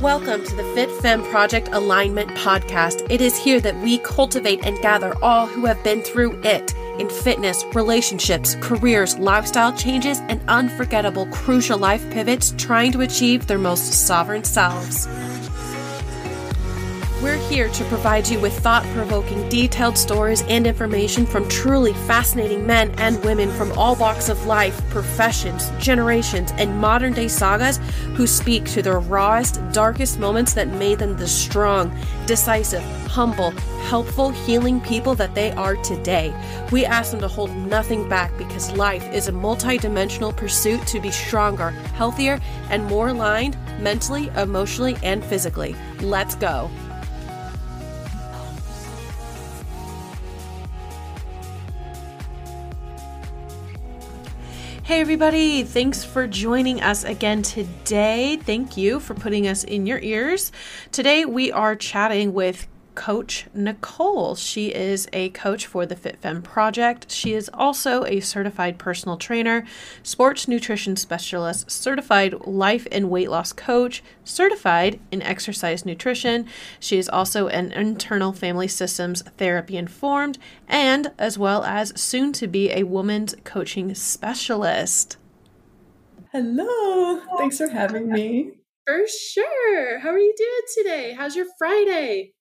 [0.00, 3.06] Welcome to the Fit Femme Project Alignment Podcast.
[3.10, 7.08] It is here that we cultivate and gather all who have been through it in
[7.08, 14.06] fitness, relationships, careers, lifestyle changes, and unforgettable crucial life pivots trying to achieve their most
[14.06, 15.06] sovereign selves.
[17.24, 22.66] We're here to provide you with thought provoking, detailed stories and information from truly fascinating
[22.66, 27.78] men and women from all walks of life, professions, generations, and modern day sagas
[28.14, 33.52] who speak to their rawest, darkest moments that made them the strong, decisive, humble,
[33.88, 36.34] helpful, healing people that they are today.
[36.72, 41.10] We ask them to hold nothing back because life is a multidimensional pursuit to be
[41.10, 42.38] stronger, healthier,
[42.68, 45.74] and more aligned mentally, emotionally, and physically.
[46.00, 46.70] Let's go.
[54.94, 55.64] Hey, everybody.
[55.64, 58.36] Thanks for joining us again today.
[58.36, 60.52] Thank you for putting us in your ears.
[60.92, 64.34] Today, we are chatting with Coach Nicole.
[64.34, 67.10] She is a coach for the Fit Femme Project.
[67.10, 69.64] She is also a certified personal trainer,
[70.02, 76.46] sports nutrition specialist, certified life and weight loss coach, certified in exercise nutrition.
[76.80, 80.38] She is also an internal family systems therapy informed,
[80.68, 85.16] and as well as soon to be a woman's coaching specialist.
[86.32, 87.20] Hello.
[87.38, 88.52] Thanks for having me.
[88.86, 90.00] For sure.
[90.00, 91.14] How are you doing today?
[91.16, 92.32] How's your Friday?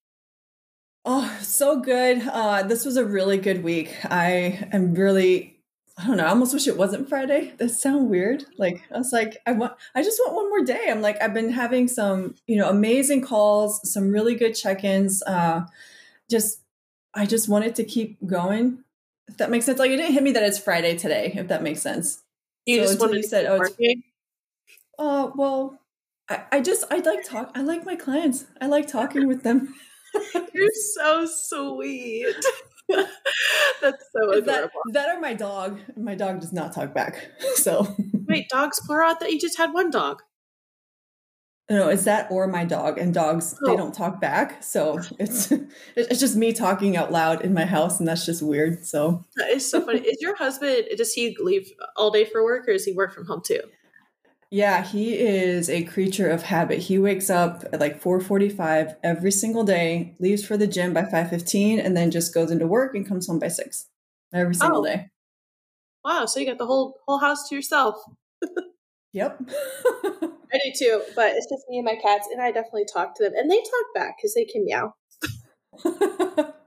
[1.05, 2.21] Oh, so good.
[2.27, 3.93] Uh, this was a really good week.
[4.05, 5.59] I am really,
[5.97, 7.53] I don't know, I almost wish it wasn't Friday.
[7.57, 8.45] That sounds weird.
[8.57, 10.85] Like, I was like, I want, I just want one more day.
[10.89, 15.21] I'm like, I've been having some, you know, amazing calls, some really good check ins.
[15.23, 15.65] Uh,
[16.29, 16.61] just,
[17.13, 18.79] I just wanted to keep going.
[19.27, 19.79] If that makes sense.
[19.79, 22.21] Like, it didn't hit me that it's Friday today, if that makes sense.
[22.65, 23.75] You so just wanted to said, oh, it's,
[24.97, 25.79] uh, well,
[26.29, 28.45] I, I just, I like talk, I like my clients.
[28.61, 29.75] I like talking with them.
[30.53, 32.35] You're so sweet.
[33.81, 34.43] That's so adorable.
[34.45, 35.79] That, that or my dog.
[35.97, 37.29] My dog does not talk back.
[37.55, 37.95] So
[38.27, 39.15] wait, dogs plural?
[39.19, 40.21] that you just had one dog.
[41.69, 43.69] No, it's that or my dog, and dogs oh.
[43.69, 44.61] they don't talk back.
[44.63, 45.51] So it's
[45.95, 48.85] it's just me talking out loud in my house, and that's just weird.
[48.85, 50.01] So that is so funny.
[50.01, 50.87] is your husband?
[50.97, 53.61] Does he leave all day for work, or does he work from home too?
[54.53, 56.77] Yeah, he is a creature of habit.
[56.77, 61.79] He wakes up at like 4:45 every single day, leaves for the gym by 5:15
[61.79, 63.87] and then just goes into work and comes home by 6
[64.31, 64.85] every single oh.
[64.85, 65.09] day.
[66.05, 67.95] Wow, so you got the whole whole house to yourself.
[69.11, 69.41] yep.
[69.49, 73.23] I do too, but it's just me and my cats and I definitely talk to
[73.23, 74.93] them and they talk back cuz they can meow.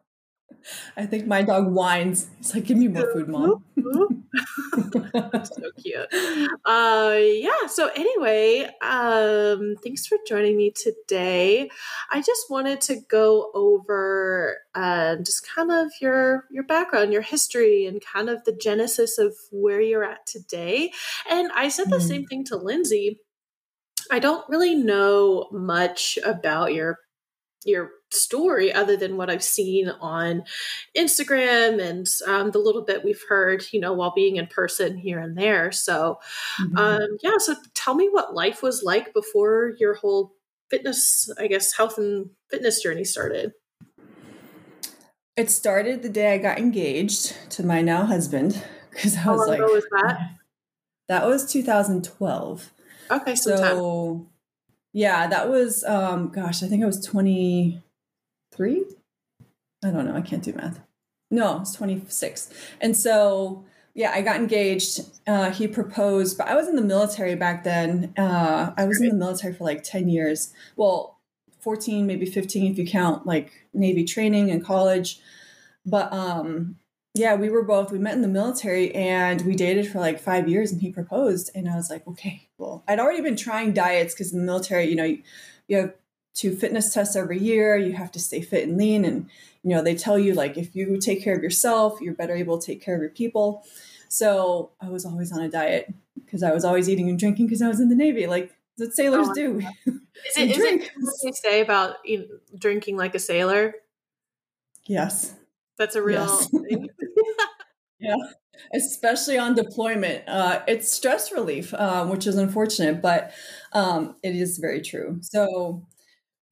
[0.97, 2.29] I think my dog whines.
[2.39, 3.65] He's like, "Give me more food, mom."
[5.45, 6.07] so cute.
[6.65, 7.67] Uh, yeah.
[7.69, 11.71] So anyway, um, thanks for joining me today.
[12.11, 17.87] I just wanted to go over uh, just kind of your your background, your history,
[17.87, 20.93] and kind of the genesis of where you're at today.
[21.31, 22.09] And I said the mm.
[22.09, 23.21] same thing to Lindsay.
[24.11, 26.99] I don't really know much about your
[27.65, 30.45] your story other than what I've seen on
[30.97, 35.19] Instagram and um, the little bit we've heard, you know, while being in person here
[35.19, 35.73] and there.
[35.73, 36.19] So,
[36.61, 36.77] mm-hmm.
[36.77, 40.35] um, yeah, so tell me what life was like before your whole
[40.71, 43.53] fitness, I guess, health and fitness journey started.
[45.37, 49.61] It started the day I got engaged to my now husband because I was like,
[49.61, 50.31] was that?
[51.09, 52.73] That was 2012.
[53.11, 54.27] Okay, so.
[54.97, 57.83] Yeah, that was um gosh, I think I was 23.
[59.85, 60.17] I don't know.
[60.17, 60.81] I can't do math.
[61.31, 62.49] No, it's 26.
[62.81, 65.01] And so, yeah, I got engaged.
[65.27, 68.15] Uh, he proposed, but I was in the military back then.
[68.17, 70.55] Uh, I was in the military for like 10 years.
[70.77, 71.19] Well,
[71.61, 75.21] 14, maybe 15 if you count like Navy training and college.
[75.85, 76.77] But um,
[77.15, 80.49] yeah, we were both, we met in the military and we dated for like five
[80.49, 81.51] years and he proposed.
[81.55, 82.46] And I was like, okay,
[82.89, 85.23] I'd already been trying diets because in the military, you know, you,
[85.69, 85.95] you have
[86.35, 87.77] two fitness tests every year.
[87.77, 89.05] You have to stay fit and lean.
[89.05, 89.29] And,
[89.63, 92.59] you know, they tell you like if you take care of yourself, you're better able
[92.59, 93.65] to take care of your people.
[94.09, 97.63] So I was always on a diet because I was always eating and drinking because
[97.63, 99.59] I was in the Navy, like that sailors oh, do.
[100.29, 102.25] Is it, is it what they say about you know,
[102.59, 103.75] drinking like a sailor?
[104.87, 105.35] Yes.
[105.77, 106.49] That's a real yes.
[106.49, 106.89] thing.
[107.99, 108.17] yeah,
[108.75, 110.29] especially on deployment.
[110.29, 113.33] Uh, it's stress relief, uh, which is unfortunate, but
[113.73, 115.19] um, it is very true.
[115.23, 115.83] So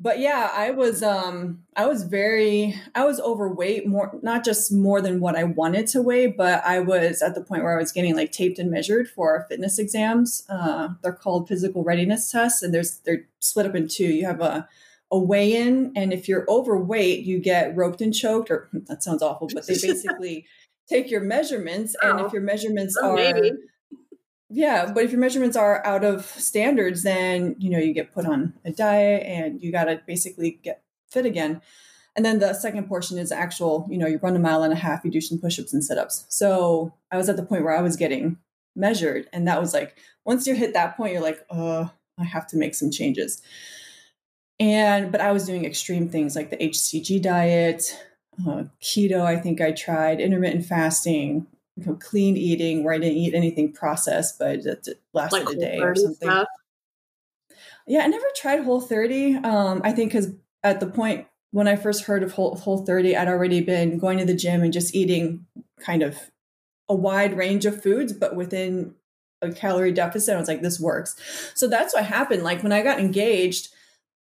[0.00, 5.00] but yeah, I was um I was very I was overweight more not just more
[5.00, 7.92] than what I wanted to weigh, but I was at the point where I was
[7.92, 10.44] getting like taped and measured for our fitness exams.
[10.48, 14.06] Uh, they're called physical readiness tests, and there's they're split up in two.
[14.06, 14.68] You have a
[15.12, 18.50] a weigh in, and if you're overweight, you get roped and choked.
[18.50, 20.44] Or that sounds awful, but they basically
[20.88, 22.32] take your measurements, and if oh.
[22.32, 23.52] your measurements oh, are maybe
[24.50, 28.24] yeah, but if your measurements are out of standards, then you know you get put
[28.24, 31.60] on a diet and you got to basically get fit again.
[32.14, 34.76] And then the second portion is actual, you know, you run a mile and a
[34.76, 36.26] half, you do some push-ups and sit-ups.
[36.28, 38.36] So I was at the point where I was getting
[38.76, 41.88] measured, and that was like once you hit that point, you're like, uh,
[42.18, 43.42] I have to make some changes.
[44.60, 47.82] And but I was doing extreme things like the HCG diet,
[48.46, 49.22] uh, keto.
[49.22, 51.46] I think I tried intermittent fasting,
[51.76, 55.58] you know, clean eating where I didn't eat anything processed, but it lasted like a
[55.58, 56.28] day or something.
[56.28, 56.48] Stuff.
[57.86, 59.36] Yeah, I never tried Whole 30.
[59.36, 60.32] Um, I think because
[60.62, 64.18] at the point when I first heard of Whole, Whole 30, I'd already been going
[64.18, 65.46] to the gym and just eating
[65.78, 66.18] kind of
[66.88, 68.94] a wide range of foods, but within
[69.42, 70.34] a calorie deficit.
[70.34, 71.16] I was like, this works.
[71.54, 72.42] So that's what happened.
[72.42, 73.68] Like when I got engaged,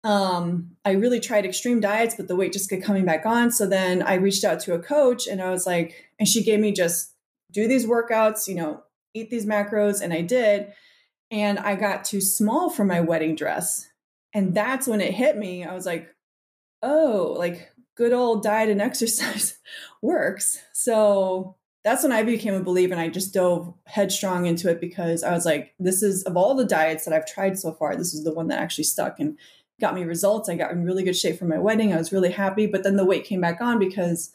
[0.03, 3.51] um, I really tried extreme diets, but the weight just kept coming back on.
[3.51, 6.59] So then I reached out to a coach and I was like, and she gave
[6.59, 7.13] me just
[7.51, 10.01] do these workouts, you know, eat these macros.
[10.01, 10.71] And I did.
[11.31, 13.87] And I got too small for my wedding dress.
[14.33, 15.63] And that's when it hit me.
[15.63, 16.15] I was like,
[16.81, 19.57] oh, like good old diet and exercise
[20.01, 20.59] works.
[20.73, 25.23] So that's when I became a believer and I just dove headstrong into it because
[25.23, 28.13] I was like, this is of all the diets that I've tried so far, this
[28.13, 29.37] is the one that actually stuck and
[29.79, 30.49] got me results.
[30.49, 31.93] I got in really good shape for my wedding.
[31.93, 34.31] I was really happy, but then the weight came back on because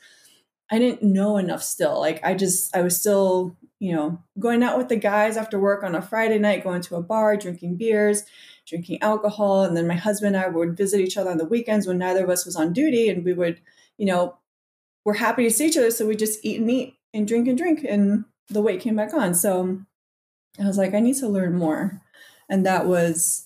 [0.70, 2.00] I didn't know enough still.
[2.00, 5.82] Like I just I was still, you know, going out with the guys after work
[5.82, 8.24] on a Friday night, going to a bar, drinking beers,
[8.66, 11.86] drinking alcohol, and then my husband and I would visit each other on the weekends
[11.86, 13.60] when neither of us was on duty and we would,
[13.98, 14.38] you know,
[15.04, 17.58] we're happy to see each other so we just eat and eat and drink and
[17.58, 19.34] drink and the weight came back on.
[19.34, 19.80] So
[20.58, 22.00] I was like I need to learn more.
[22.48, 23.43] And that was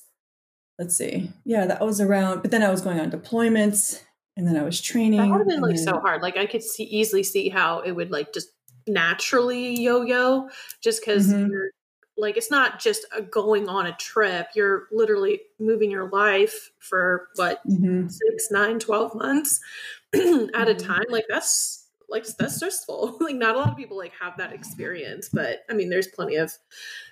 [0.78, 1.30] let's see.
[1.44, 4.02] Yeah, that was around but then I was going on deployments
[4.38, 5.18] and then I was training.
[5.18, 6.22] That would have been like then, so hard.
[6.22, 8.50] Like I could see easily see how it would like just
[8.86, 10.48] naturally yo-yo,
[10.80, 11.50] just because mm-hmm.
[11.50, 11.70] you're
[12.16, 14.48] like it's not just a going on a trip.
[14.54, 18.08] You're literally moving your life for what mm-hmm.
[18.08, 19.60] six, nine, 12 months
[20.14, 20.68] at mm-hmm.
[20.68, 21.06] a time.
[21.08, 23.16] Like that's like that's stressful.
[23.20, 26.36] like not a lot of people like have that experience, but I mean, there's plenty
[26.36, 26.52] of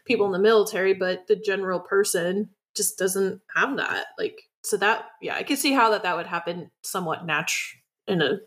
[0.04, 4.06] people in the military, but the general person just doesn't have that.
[4.18, 8.22] Like so that yeah, I could see how that that would happen somewhat natural in
[8.22, 8.38] a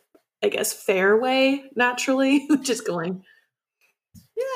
[0.44, 3.24] I guess fair way naturally, just going.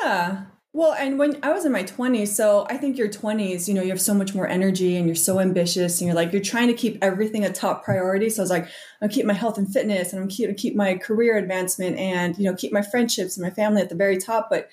[0.02, 0.46] Yeah.
[0.76, 3.84] Well, and when I was in my 20s, so I think your 20s, you know,
[3.84, 6.68] you have so much more energy and you're so ambitious and you're like, you're trying
[6.68, 8.28] to keep everything a top priority.
[8.32, 8.68] So I was like,
[9.00, 12.46] I'm keep my health and fitness and I'm keep keep my career advancement and, you
[12.46, 14.48] know, keep my friendships and my family at the very top.
[14.50, 14.70] But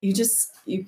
[0.00, 0.86] you just, you,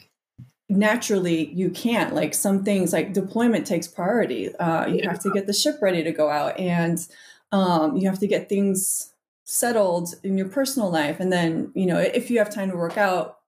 [0.68, 4.54] naturally you can't like some things like deployment takes priority.
[4.56, 7.06] Uh, you have to get the ship ready to go out and
[7.52, 9.12] um, you have to get things
[9.44, 11.20] settled in your personal life.
[11.20, 13.38] And then you know if you have time to work out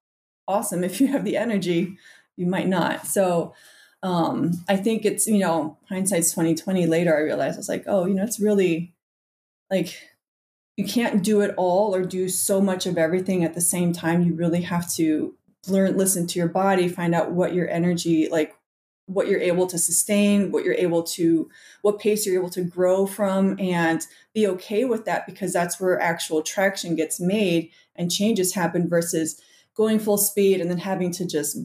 [0.46, 0.84] awesome.
[0.84, 1.96] If you have the energy
[2.36, 3.06] you might not.
[3.06, 3.54] So
[4.04, 8.06] um, i think it's you know hindsight's 2020 later i realized i was like oh
[8.06, 8.94] you know it's really
[9.72, 9.92] like
[10.78, 14.22] you can't do it all or do so much of everything at the same time.
[14.22, 15.34] You really have to
[15.66, 18.54] learn listen to your body find out what your energy like
[19.06, 21.48] what you're able to sustain what you're able to
[21.82, 25.98] what pace you're able to grow from and be okay with that because that's where
[26.00, 29.40] actual traction gets made and changes happen versus
[29.74, 31.58] going full speed and then having to just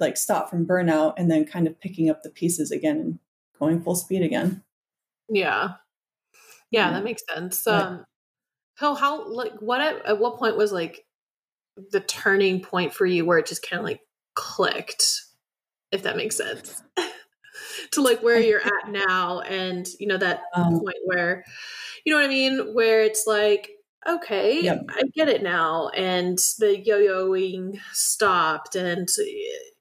[0.00, 3.18] like stop from burnout and then kind of picking up the pieces again and
[3.58, 4.62] going full speed again.
[5.28, 5.74] Yeah.
[6.70, 7.66] Yeah, that makes sense.
[7.66, 8.04] Um
[8.74, 11.04] how how like what at, at what point was like
[11.90, 14.00] the turning point for you where it just kind of like
[14.34, 15.22] clicked,
[15.90, 16.82] if that makes sense.
[17.92, 21.44] to like where you're at now and you know that um, point where
[22.04, 23.70] you know what I mean where it's like
[24.08, 24.84] okay yep.
[24.88, 29.08] I get it now and the yo-yoing stopped and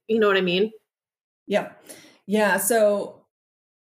[0.08, 0.72] you know what I mean
[1.48, 1.72] Yeah.
[2.28, 3.26] Yeah, so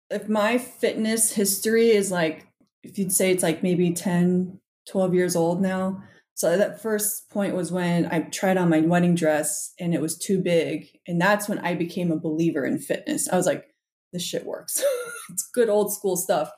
[0.10, 2.48] if my fitness history is like
[2.84, 6.04] if you'd say it's like maybe 10 12 years old now
[6.36, 10.18] so that first point was when I tried on my wedding dress and it was
[10.18, 10.88] too big.
[11.08, 13.30] And that's when I became a believer in fitness.
[13.30, 13.66] I was like,
[14.12, 14.84] this shit works.
[15.30, 16.52] it's good old school stuff.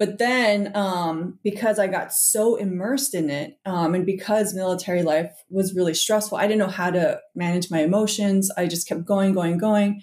[0.00, 5.30] But then, um, because I got so immersed in it, um, and because military life
[5.48, 8.50] was really stressful, I didn't know how to manage my emotions.
[8.56, 10.02] I just kept going, going, going.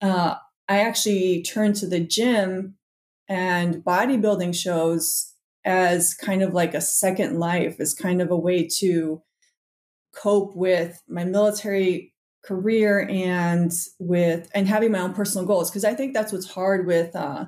[0.00, 0.36] Uh,
[0.68, 2.76] I actually turned to the gym
[3.28, 5.32] and bodybuilding shows
[5.66, 9.22] as kind of like a second life, as kind of a way to
[10.14, 15.70] cope with my military career and with and having my own personal goals.
[15.70, 17.44] Because i think that's what's hard with uh,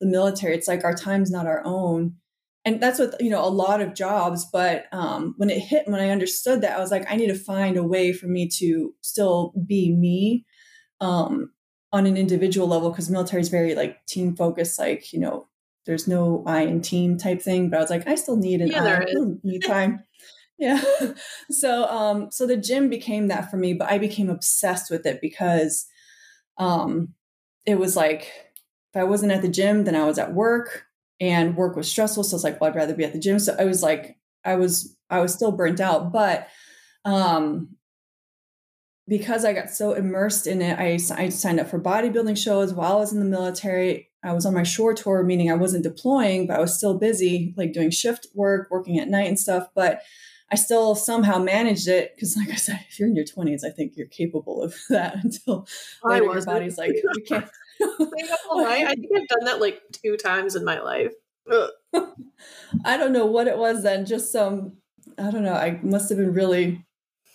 [0.00, 0.54] the military.
[0.54, 2.16] It's like our time's not our own.
[2.64, 6.00] And that's what you know a lot of jobs but um, when it hit when
[6.00, 8.94] i understood that i was like i need to find a way for me to
[9.00, 10.46] still be me
[11.00, 11.50] um,
[11.92, 15.48] on an individual level because military is very like team focused like you know
[15.86, 18.68] there's no i in team type thing but i was like i still need an
[18.68, 20.04] Yeah, I, I still need time.
[20.58, 20.82] Yeah.
[21.50, 25.20] So um so the gym became that for me but i became obsessed with it
[25.20, 25.86] because
[26.58, 27.14] um
[27.66, 30.84] it was like if i wasn't at the gym then i was at work
[31.20, 33.38] and work was stressful so it's like well i'd rather be at the gym.
[33.38, 36.48] So i was like i was i was still burnt out but
[37.04, 37.76] um
[39.08, 42.92] because i got so immersed in it i, I signed up for bodybuilding shows while
[42.92, 46.46] i was in the military i was on my shore tour meaning i wasn't deploying
[46.46, 50.02] but i was still busy like doing shift work working at night and stuff but
[50.52, 53.70] I still somehow managed it because, like I said, if you're in your 20s, I
[53.70, 55.66] think you're capable of that until
[56.04, 56.54] I later your wasn't.
[56.54, 57.48] body's like, we can't.
[57.80, 58.86] Staying up all night.
[58.86, 61.12] I think I've done that like two times in my life.
[62.84, 64.76] I don't know what it was then, just some,
[65.18, 65.54] I don't know.
[65.54, 66.84] I must have been really,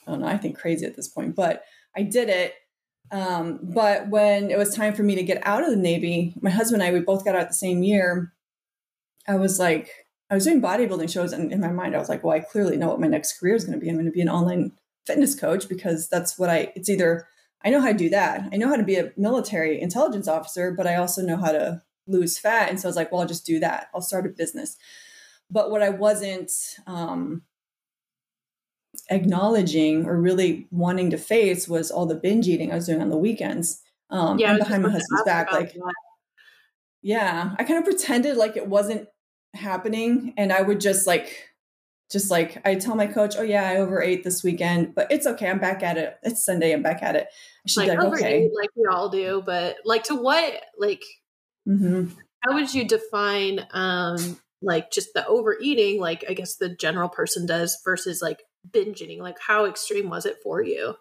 [0.06, 1.64] I don't know, I think crazy at this point, but
[1.96, 2.54] I did it.
[3.12, 6.50] Um, but when it was time for me to get out of the Navy, my
[6.50, 8.34] husband and I, we both got out the same year.
[9.28, 9.90] I was like,
[10.30, 12.76] I was doing bodybuilding shows, and in my mind, I was like, well, I clearly
[12.76, 13.90] know what my next career is going to be.
[13.90, 14.74] I'm going to be an online
[15.06, 17.28] fitness coach because that's what I, it's either
[17.64, 18.50] I know how to do that.
[18.52, 21.82] I know how to be a military intelligence officer, but I also know how to
[22.08, 22.70] lose fat.
[22.70, 23.88] And so I was like, well, I'll just do that.
[23.94, 24.78] I'll start a business.
[25.50, 26.52] But what I wasn't
[26.86, 27.44] um,
[29.10, 33.10] acknowledging or really wanting to face was all the binge eating I was doing on
[33.10, 33.82] the weekends.
[34.10, 35.94] Um, Yeah, behind my husband's back, like that.
[37.02, 39.08] yeah i kind of pretended like it wasn't
[39.54, 41.50] happening and i would just like
[42.12, 45.50] just like i tell my coach oh yeah i overate this weekend but it's okay
[45.50, 47.28] i'm back at it it's sunday i'm back at it
[47.68, 51.04] she'd like like overeat, okay like we all do, but like to what like
[51.66, 52.06] hmm
[52.42, 57.46] how would you define um like just the overeating like I guess the general person
[57.46, 59.22] does versus like binge eating?
[59.22, 60.96] Like how extreme was it for you?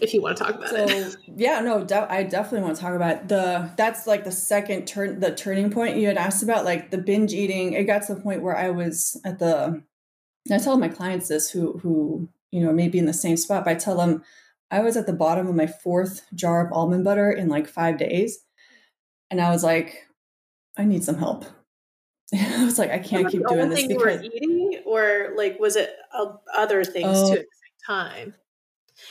[0.00, 1.16] If you want to talk about so it.
[1.36, 3.28] yeah no de- i definitely want to talk about it.
[3.28, 6.98] the that's like the second turn the turning point you had asked about like the
[6.98, 9.82] binge eating it got to the point where i was at the
[10.52, 13.64] i tell my clients this who who you know may be in the same spot
[13.64, 14.22] but i tell them
[14.70, 17.98] i was at the bottom of my fourth jar of almond butter in like five
[17.98, 18.40] days
[19.30, 20.06] and i was like
[20.76, 21.44] i need some help
[22.34, 24.20] i was like i can't keep doing this because
[24.86, 27.28] or like was it uh, other things Oh.
[27.34, 28.34] too at the same time?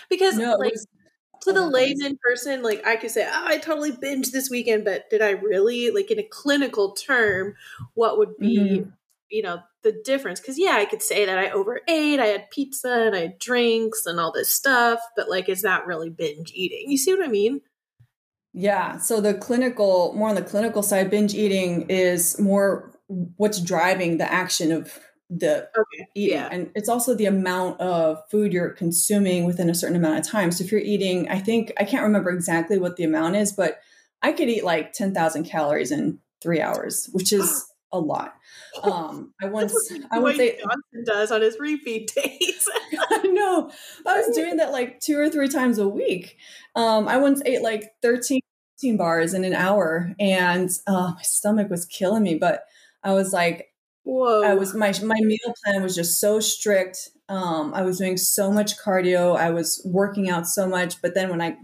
[0.09, 0.87] Because no like was
[1.41, 1.73] to the things.
[2.01, 5.31] layman person, like I could say, oh, I totally binged this weekend, but did I
[5.31, 7.55] really, like in a clinical term,
[7.93, 8.93] what would be, Mhm.
[9.29, 10.39] you know, the difference?
[10.39, 14.05] Because yeah, I could say that I overate, I had pizza and I had drinks
[14.07, 16.89] and all this stuff, but like, is that really binge eating?
[16.89, 17.61] You see what I mean?
[18.53, 18.97] Yeah.
[18.97, 24.31] So the clinical, more on the clinical side, binge eating is more what's driving the
[24.31, 24.97] action of
[25.29, 26.07] the Okay.
[26.13, 26.47] Yeah.
[26.51, 30.51] And it's also the amount of food you're consuming within a certain amount of time.
[30.51, 33.79] So if you're eating, I think, I can't remember exactly what the amount is, but
[34.21, 38.35] I could eat like 10,000 calories in three hours, which is a lot.
[38.83, 39.73] Um, I once,
[40.11, 42.69] I would say, Johnson does on his repeat days.
[43.11, 43.71] I know.
[44.05, 46.37] I was doing that like two or three times a week.
[46.75, 48.41] Um, I once ate like 13,
[48.79, 52.35] 13 bars in an hour and uh, my stomach was killing me.
[52.35, 52.65] But
[53.03, 53.71] I was like,
[54.05, 54.43] Whoa.
[54.43, 57.09] I was my my meal plan was just so strict.
[57.27, 59.35] Um, I was doing so much cardio.
[59.35, 61.01] I was working out so much.
[61.01, 61.57] But then when I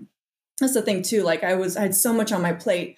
[0.59, 1.23] that's the thing too.
[1.23, 2.97] Like I was I had so much on my plate.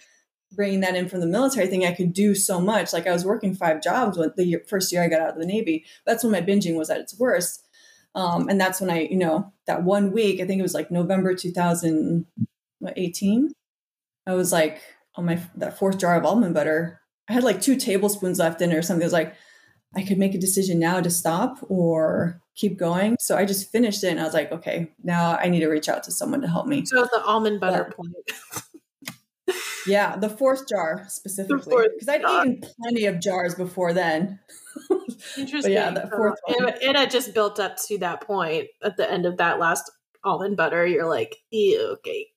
[0.56, 2.94] Bringing that in from the military thing, I could do so much.
[2.94, 5.40] Like I was working five jobs when the year, first year I got out of
[5.40, 5.84] the Navy.
[6.06, 7.66] That's when my binging was at its worst.
[8.14, 10.92] Um, and that's when I, you know, that one week, I think it was like
[10.92, 13.52] November 2018.
[14.28, 14.84] I was like
[15.16, 17.02] on my that fourth jar of almond butter.
[17.30, 19.04] I had like two tablespoons left in it or something.
[19.04, 19.36] I was like,
[19.96, 23.16] I could make a decision now to stop or keep going.
[23.20, 25.88] So I just finished it and I was like, okay, now I need to reach
[25.90, 26.84] out to someone to help me.
[26.86, 28.14] so the almond butter But- point.
[29.86, 31.76] Yeah, the fourth jar specifically.
[31.94, 32.46] Because I'd jar.
[32.46, 34.40] eaten plenty of jars before then.
[35.38, 35.74] Interesting.
[35.74, 36.70] yeah, that fourth Uh, one.
[36.70, 39.92] it, it had just built up to that point at the end of that last
[40.24, 40.88] almond butter.
[40.88, 42.28] You're like, ew, okay.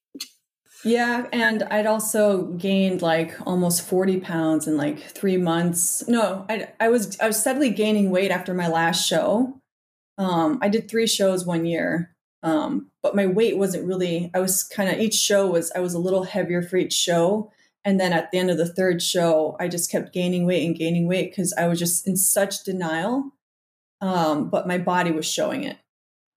[0.87, 6.07] Yeah, and I'd also gained like almost 40 pounds in like three months.
[6.07, 9.61] No, I, I was I was steadily gaining weight after my last show.
[10.17, 12.15] Um, I did three shows one year,
[12.45, 14.31] um, but my weight wasn't really.
[14.33, 17.51] I was kind of each show was I was a little heavier for each show,
[17.85, 20.77] And then at the end of the third show, I just kept gaining weight and
[20.77, 23.33] gaining weight because I was just in such denial.
[24.01, 25.79] Um, but my body was showing it.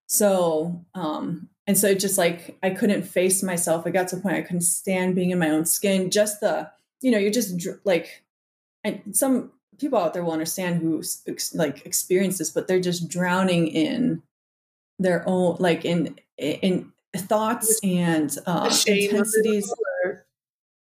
[0.07, 3.85] So, um, and so it just like I couldn't face myself.
[3.85, 6.09] I got to a point I couldn't stand being in my own skin.
[6.09, 6.67] Just the,
[6.99, 8.23] you know, you're just like,
[8.83, 11.03] and some people out there will understand who
[11.53, 14.23] like experience this, but they're just drowning in
[14.97, 19.71] their own, like in in thoughts and uh, intensities.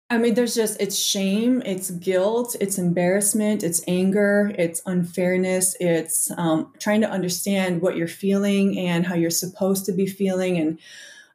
[0.09, 6.31] I mean, there's just, it's shame, it's guilt, it's embarrassment, it's anger, it's unfairness, it's
[6.37, 10.57] um, trying to understand what you're feeling and how you're supposed to be feeling.
[10.57, 10.79] And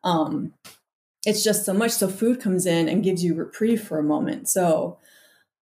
[0.04, 0.54] um,
[1.26, 1.90] it's just so much.
[1.90, 4.48] So food comes in and gives you reprieve for a moment.
[4.48, 4.98] So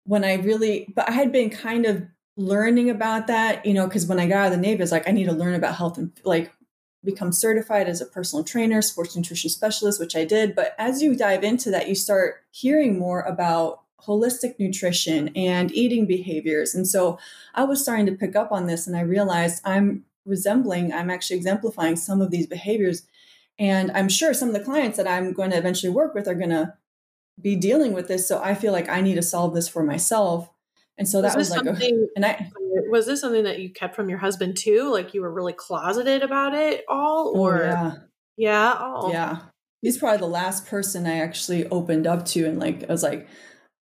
[0.04, 2.04] when I really, but I had been kind of
[2.38, 4.92] learning about that, you know, because when I got out of the Navy, I was
[4.92, 6.53] like, I need to learn about health and like
[7.04, 10.54] become certified as a personal trainer, sports nutrition specialist, which I did.
[10.54, 16.06] But as you dive into that, you start hearing more about holistic nutrition and eating
[16.06, 16.74] behaviors.
[16.74, 17.18] And so
[17.54, 21.36] I was starting to pick up on this and I realized I'm resembling, I'm actually
[21.36, 23.02] exemplifying some of these behaviors.
[23.58, 26.34] And I'm sure some of the clients that I'm going to eventually work with are
[26.34, 26.74] going to
[27.40, 28.26] be dealing with this.
[28.26, 30.50] So I feel like I need to solve this for myself.
[30.96, 32.50] And so that was, was like, a, and I,
[32.88, 34.92] was this something that you kept from your husband too?
[34.92, 37.92] Like you were really closeted about it all, oh, or oh, yeah,
[38.36, 39.38] yeah, yeah.
[39.82, 43.28] He's probably the last person I actually opened up to, and like I was like,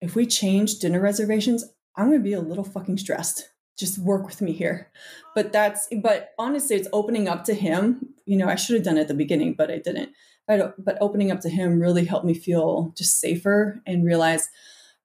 [0.01, 1.65] if we change dinner reservations,
[1.97, 3.49] I'm gonna be a little fucking stressed.
[3.79, 4.91] Just work with me here.
[5.35, 8.15] But that's, but honestly, it's opening up to him.
[8.25, 10.11] You know, I should have done it at the beginning, but I didn't.
[10.49, 14.49] But, but opening up to him really helped me feel just safer and realize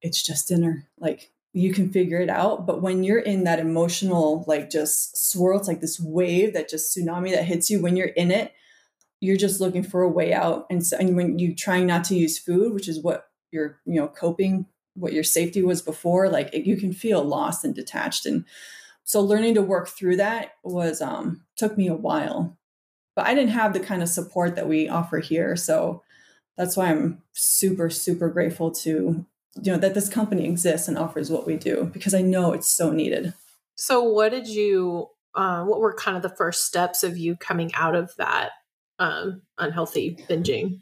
[0.01, 0.87] it's just dinner.
[0.99, 2.65] Like you can figure it out.
[2.65, 6.95] But when you're in that emotional, like just swirl, it's like this wave that just
[6.95, 7.81] tsunami that hits you.
[7.81, 8.53] When you're in it,
[9.19, 10.65] you're just looking for a way out.
[10.69, 13.99] And so, and when you're trying not to use food, which is what you're, you
[13.99, 18.25] know, coping, what your safety was before, like it, you can feel lost and detached.
[18.25, 18.45] And
[19.03, 22.57] so learning to work through that was, um, took me a while,
[23.15, 25.55] but I didn't have the kind of support that we offer here.
[25.55, 26.01] So
[26.57, 31.29] that's why I'm super, super grateful to you know that this company exists and offers
[31.29, 33.33] what we do because I know it's so needed.
[33.75, 35.07] So, what did you?
[35.33, 38.51] Uh, what were kind of the first steps of you coming out of that
[38.99, 40.81] um, unhealthy binging?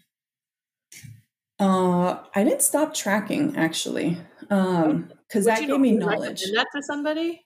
[1.59, 4.17] Uh, I didn't stop tracking actually,
[4.49, 6.43] Um because that gave me knowledge.
[6.53, 7.45] that to somebody?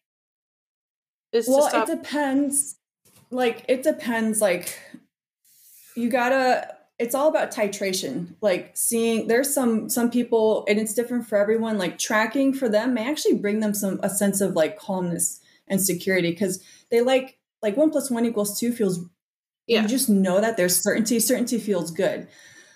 [1.32, 2.76] Is well, it depends.
[3.32, 4.40] Like it depends.
[4.40, 4.80] Like
[5.96, 11.28] you gotta it's all about titration like seeing there's some some people and it's different
[11.28, 14.78] for everyone like tracking for them may actually bring them some a sense of like
[14.78, 19.06] calmness and security because they like like one plus one equals two feels
[19.66, 19.82] yeah.
[19.82, 22.28] you just know that there's certainty certainty feels good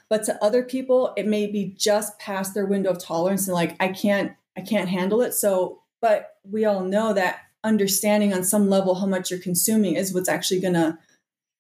[0.10, 3.76] but to other people it may be just past their window of tolerance and like
[3.80, 8.70] i can't i can't handle it so but we all know that understanding on some
[8.70, 10.98] level how much you're consuming is what's actually going to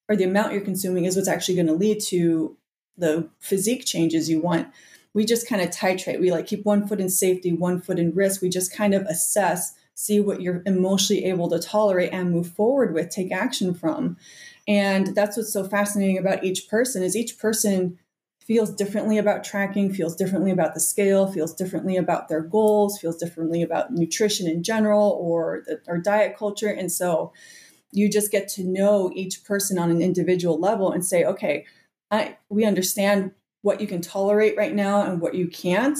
[0.10, 2.56] or the amount you're consuming is what's actually going to lead to
[2.98, 4.68] the physique changes you want.
[5.14, 6.20] We just kind of titrate.
[6.20, 8.42] We like keep one foot in safety, one foot in risk.
[8.42, 12.94] We just kind of assess, see what you're emotionally able to tolerate and move forward
[12.94, 14.18] with, take action from.
[14.68, 17.98] And that's what's so fascinating about each person is each person
[18.48, 23.18] feels differently about tracking, feels differently about the scale, feels differently about their goals, feels
[23.18, 26.70] differently about nutrition in general or the, or diet culture.
[26.70, 27.34] And so
[27.92, 31.66] you just get to know each person on an individual level and say, okay,
[32.12, 35.98] I, we understand what you can tolerate right now and what you can't.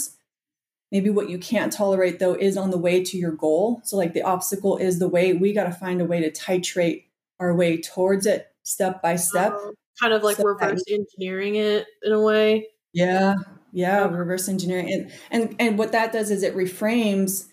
[0.92, 3.82] Maybe what you can't tolerate though is on the way to your goal.
[3.84, 5.34] So, like the obstacle is the way.
[5.34, 7.04] We got to find a way to titrate
[7.40, 9.54] our way towards it step by step.
[9.54, 12.68] Um, kind of like reverse engineering it in a way.
[12.94, 13.36] Yeah,
[13.74, 17.48] yeah, reverse engineering, and and and what that does is it reframes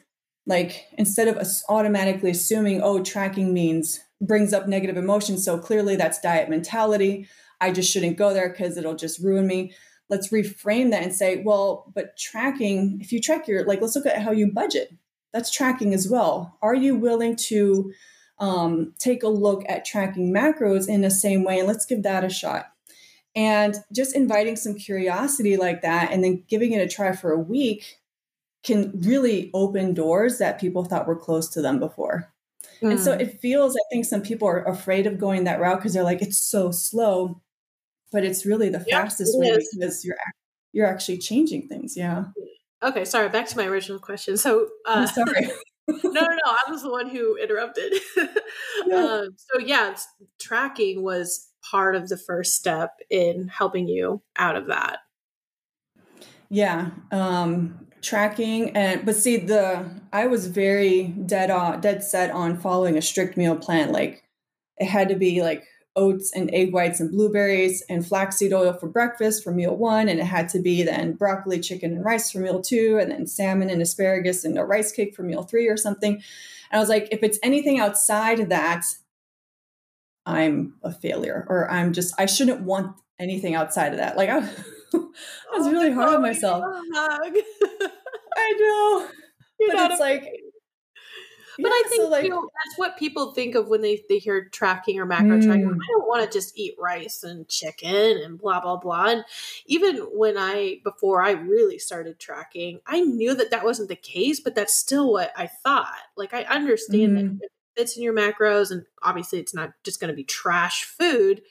[0.47, 5.45] like instead of automatically assuming oh tracking means brings up negative emotions.
[5.45, 7.29] So clearly that's diet mentality.
[7.61, 9.75] I just shouldn't go there because it'll just ruin me.
[10.11, 14.07] Let's reframe that and say, well, but tracking, if you track your, like, let's look
[14.07, 14.93] at how you budget.
[15.33, 16.59] That's tracking as well.
[16.63, 17.93] Are you willing to
[18.39, 21.59] um, take a look at tracking macros in the same way?
[21.59, 22.67] And let's give that a shot.
[23.35, 27.39] And just inviting some curiosity like that and then giving it a try for a
[27.39, 27.97] week
[28.63, 32.33] can really open doors that people thought were closed to them before.
[32.85, 32.93] Mm.
[32.93, 33.21] And so mm.
[33.21, 36.21] it feels, I think some people are afraid of going that route because they're like,
[36.21, 37.41] it's so slow,
[38.13, 39.69] but it's really the yeah, fastest way is.
[39.73, 40.17] because you're
[40.73, 41.97] you're actually changing things.
[41.97, 42.25] Yeah.
[42.83, 43.29] Okay, sorry.
[43.31, 44.37] Back to my original question.
[44.37, 45.47] So, uh, sorry.
[45.89, 46.37] no, no, no.
[46.47, 47.95] I was the one who interrupted.
[48.87, 48.97] yeah.
[48.97, 49.97] Um, so, yeah,
[50.41, 54.99] tracking was part of the first step in helping you out of that.
[56.51, 56.91] Yeah.
[57.11, 62.97] Um, tracking and but see the I was very dead on dead set on following
[62.97, 63.93] a strict meal plan.
[63.93, 64.23] Like
[64.77, 65.65] it had to be like
[65.97, 70.09] oats and egg whites and blueberries and flaxseed oil for breakfast for meal one.
[70.09, 73.27] And it had to be then broccoli, chicken, and rice for meal two, and then
[73.27, 76.15] salmon and asparagus and a rice cake for meal three or something.
[76.15, 76.23] And
[76.73, 78.85] I was like, if it's anything outside of that,
[80.27, 84.17] I'm a failure or I'm just, I shouldn't want anything outside of that.
[84.17, 84.49] Like I,
[85.55, 86.65] I was really hard on myself.
[86.95, 87.33] I
[88.59, 89.09] know.
[89.61, 90.25] You're but it's like
[91.57, 94.03] but yeah, I think so like, you know, that's what people think of when they,
[94.09, 95.45] they hear tracking or macro mm.
[95.45, 95.67] tracking.
[95.67, 99.07] I don't want to just eat rice and chicken and blah blah blah.
[99.07, 99.25] And
[99.67, 104.41] even when I before I really started tracking, I knew that that wasn't the case,
[104.41, 105.95] but that's still what I thought.
[106.17, 107.39] Like I understand mm.
[107.39, 110.85] that it fits in your macros, and obviously it's not just going to be trash
[110.85, 111.43] food.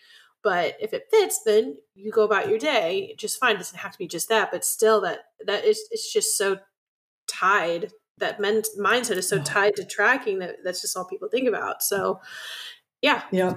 [0.44, 3.56] But if it fits, then you go about your day just fine.
[3.56, 6.58] It doesn't have to be just that, but still, that that is it's just so
[7.28, 11.48] tied that men- mindset is so tied to tracking that that's just all people think
[11.48, 11.82] about.
[11.82, 12.20] So,
[13.02, 13.24] yeah.
[13.32, 13.54] Yeah.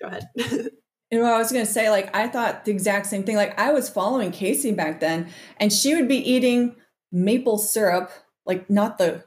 [0.00, 0.28] Go ahead.
[1.10, 3.36] You know, I was going to say, like, I thought the exact same thing.
[3.36, 6.76] Like, I was following Casey back then, and she would be eating
[7.10, 8.10] maple syrup,
[8.44, 9.24] like, not the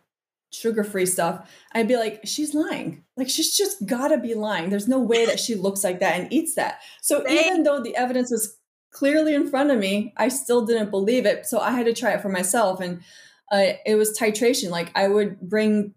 [0.51, 1.49] sugar free stuff.
[1.73, 3.03] I'd be like, she's lying.
[3.17, 4.69] Like, she's just got to be lying.
[4.69, 6.81] There's no way that she looks like that and eats that.
[7.01, 8.57] So, even though the evidence was
[8.91, 11.45] clearly in front of me, I still didn't believe it.
[11.45, 12.81] So, I had to try it for myself.
[12.81, 13.01] And
[13.51, 14.69] uh, it was titration.
[14.69, 15.93] Like I would bring,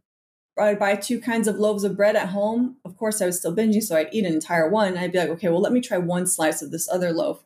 [0.58, 2.76] I'd buy two kinds of loaves of bread at home.
[2.84, 4.98] Of course, I was still binging, so I'd eat an entire one.
[4.98, 7.42] I'd be like, okay, well, let me try one slice of this other loaf,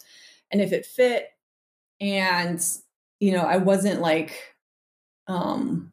[0.51, 1.29] and if it fit,
[2.01, 2.65] and
[3.21, 4.55] you know, I wasn't like,
[5.27, 5.93] um,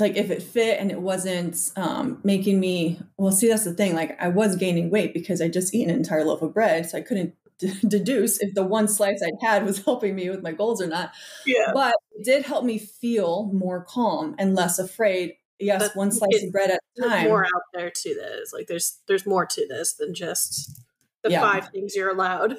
[0.00, 3.94] like if it fit and it wasn't um, making me well see that's the thing
[3.94, 6.98] like i was gaining weight because i just eaten an entire loaf of bread so
[6.98, 7.34] i couldn't
[7.88, 11.12] deduce if the one slice I'd had was helping me with my goals or not.
[11.46, 11.70] Yeah.
[11.72, 15.34] But it did help me feel more calm and less afraid.
[15.58, 17.28] Yes, but one slice of bread at a time.
[17.28, 18.52] more out there to this.
[18.52, 20.80] Like there's there's more to this than just
[21.22, 21.40] the yeah.
[21.40, 22.56] five things you're allowed.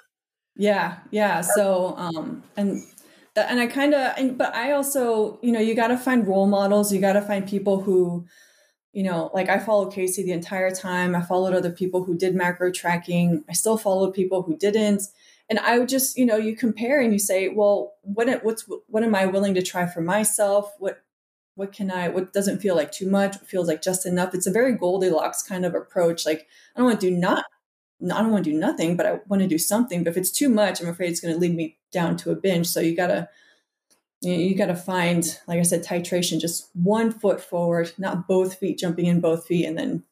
[0.56, 1.42] yeah, yeah.
[1.42, 2.82] So um and
[3.48, 6.92] and I kind of but I also, you know, you got to find role models,
[6.92, 8.26] you got to find people who
[8.92, 11.14] you know, like I followed Casey the entire time.
[11.14, 13.44] I followed other people who did macro tracking.
[13.48, 15.02] I still followed people who didn't.
[15.48, 19.04] And I would just, you know, you compare and you say, well, what what's what
[19.04, 20.72] am I willing to try for myself?
[20.78, 21.02] What
[21.54, 23.36] what can I what doesn't feel like too much?
[23.36, 24.34] What feels like just enough?
[24.34, 26.26] It's a very Goldilocks kind of approach.
[26.26, 27.44] Like I don't want to do not
[28.04, 30.04] I don't want to do nothing, but I want to do something.
[30.04, 32.36] But if it's too much, I'm afraid it's going to lead me down to a
[32.36, 32.66] binge.
[32.66, 33.28] So you gotta
[34.20, 38.78] you, got to find, like I said, titration, just one foot forward, not both feet
[38.78, 40.02] jumping in both feet and then,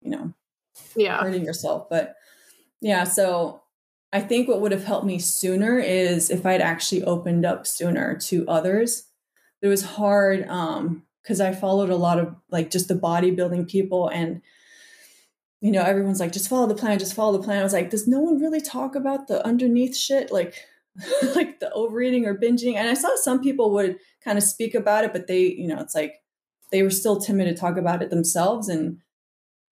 [0.00, 0.32] you know,
[0.96, 1.88] yeah, hurting yourself.
[1.90, 2.16] But
[2.80, 3.62] yeah, so
[4.12, 8.16] I think what would have helped me sooner is if I'd actually opened up sooner
[8.16, 9.06] to others.
[9.62, 14.08] It was hard um because I followed a lot of like just the bodybuilding people
[14.08, 14.40] and
[15.60, 17.90] you know everyone's like just follow the plan just follow the plan I was like
[17.90, 20.54] does no one really talk about the underneath shit like
[21.34, 22.74] like the overeating or binging.
[22.74, 25.80] And I saw some people would kind of speak about it, but they, you know,
[25.80, 26.16] it's like
[26.70, 28.68] they were still timid to talk about it themselves.
[28.68, 28.98] And,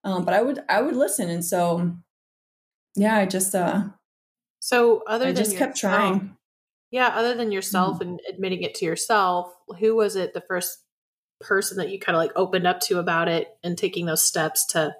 [0.04, 1.28] um, but I would, I would listen.
[1.28, 1.96] And so,
[2.94, 3.84] yeah, I just, uh,
[4.60, 6.36] so other I than just kept trying.
[6.90, 7.08] Yeah.
[7.08, 8.10] Other than yourself mm-hmm.
[8.10, 10.78] and admitting it to yourself, who was it the first
[11.40, 14.66] person that you kind of like opened up to about it and taking those steps
[14.66, 14.94] to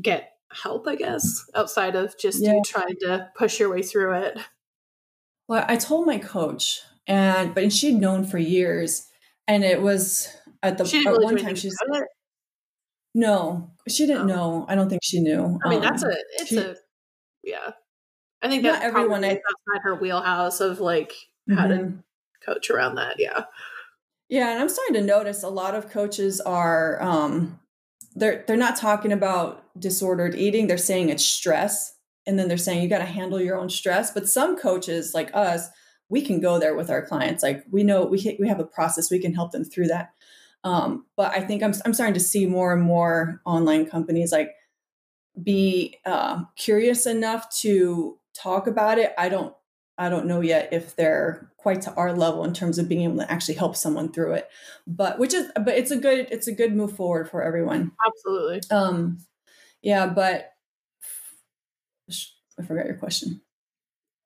[0.00, 2.54] get help, I guess, outside of just yeah.
[2.54, 4.38] you trying to push your way through it?
[5.48, 9.08] Well, I told my coach, and but she'd known for years,
[9.46, 10.28] and it was
[10.62, 11.76] at the at really one time she's
[13.14, 14.34] no, she didn't oh.
[14.34, 14.66] know.
[14.68, 15.58] I don't think she knew.
[15.64, 16.76] I mean, um, that's a it's she, a
[17.42, 17.70] yeah.
[18.42, 21.12] I think that everyone I, outside her wheelhouse of like
[21.48, 21.68] how mm-hmm.
[21.68, 22.04] to
[22.44, 23.16] coach around that.
[23.18, 23.44] Yeah.
[24.28, 27.58] Yeah, and I'm starting to notice a lot of coaches are um
[28.14, 31.94] they're they're not talking about disordered eating, they're saying it's stress
[32.28, 34.12] and then they're saying you got to handle your own stress.
[34.12, 35.68] But some coaches like us
[36.08, 37.42] we can go there with our clients.
[37.42, 40.10] Like we know we, we have a process we can help them through that.
[40.64, 44.50] Um, but i think I'm, I'm starting to see more and more online companies like
[45.40, 49.12] be uh, curious enough to talk about it.
[49.16, 49.54] I don't
[50.00, 53.16] i don't know yet if they're quite to our level in terms of being able
[53.16, 54.48] to actually help someone through it.
[54.86, 57.92] But which is but it's a good it's a good move forward for everyone.
[58.06, 58.60] Absolutely.
[58.70, 59.18] Um
[59.82, 60.52] yeah but
[62.58, 63.40] I forgot your question.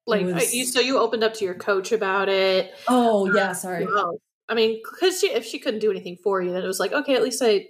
[0.07, 0.55] Like was...
[0.55, 2.73] you, so you opened up to your coach about it.
[2.89, 3.87] Oh yeah, sorry.
[4.49, 6.93] I mean, because she, if she couldn't do anything for you, then it was like,
[6.93, 7.69] okay, at least I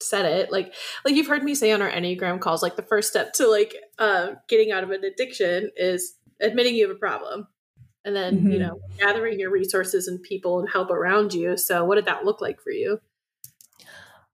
[0.00, 0.50] said it.
[0.50, 0.74] Like,
[1.04, 3.74] like you've heard me say on our Enneagram calls, like the first step to like
[3.98, 7.46] uh, getting out of an addiction is admitting you have a problem.
[8.04, 8.52] and then mm-hmm.
[8.52, 12.24] you know gathering your resources and people and help around you so what did that
[12.24, 12.98] look like for you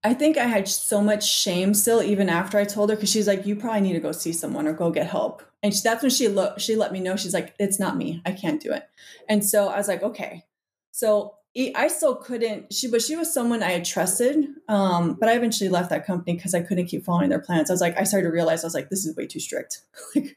[0.05, 3.27] I think I had so much shame still, even after I told her, because she's
[3.27, 6.03] like, "You probably need to go see someone or go get help." And she, that's
[6.03, 6.61] when she looked.
[6.61, 7.17] She let me know.
[7.17, 8.23] She's like, "It's not me.
[8.25, 8.89] I can't do it."
[9.29, 10.45] And so I was like, "Okay."
[10.93, 11.35] So
[11.75, 12.73] I still couldn't.
[12.73, 14.47] She, but she was someone I had trusted.
[14.69, 17.71] Um, but I eventually left that company because I couldn't keep following their plans.
[17.71, 19.83] I was like, I started to realize I was like, this is way too strict.
[20.15, 20.37] like,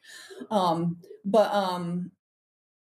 [0.49, 2.11] um, but um,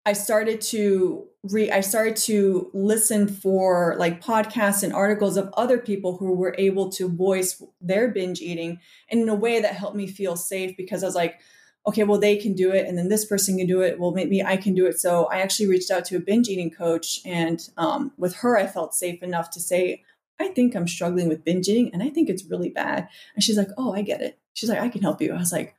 [0.05, 5.77] I started to re I started to listen for like podcasts and articles of other
[5.77, 9.95] people who were able to voice their binge eating and in a way that helped
[9.95, 11.39] me feel safe because I was like,
[11.88, 13.99] okay, well they can do it and then this person can do it.
[13.99, 14.99] Well, maybe I can do it.
[14.99, 18.67] So I actually reached out to a binge eating coach and um, with her I
[18.67, 20.03] felt safe enough to say,
[20.39, 23.07] I think I'm struggling with binge eating and I think it's really bad.
[23.35, 24.39] And she's like, oh, I get it.
[24.53, 25.33] She's like, I can help you.
[25.33, 25.75] I was like,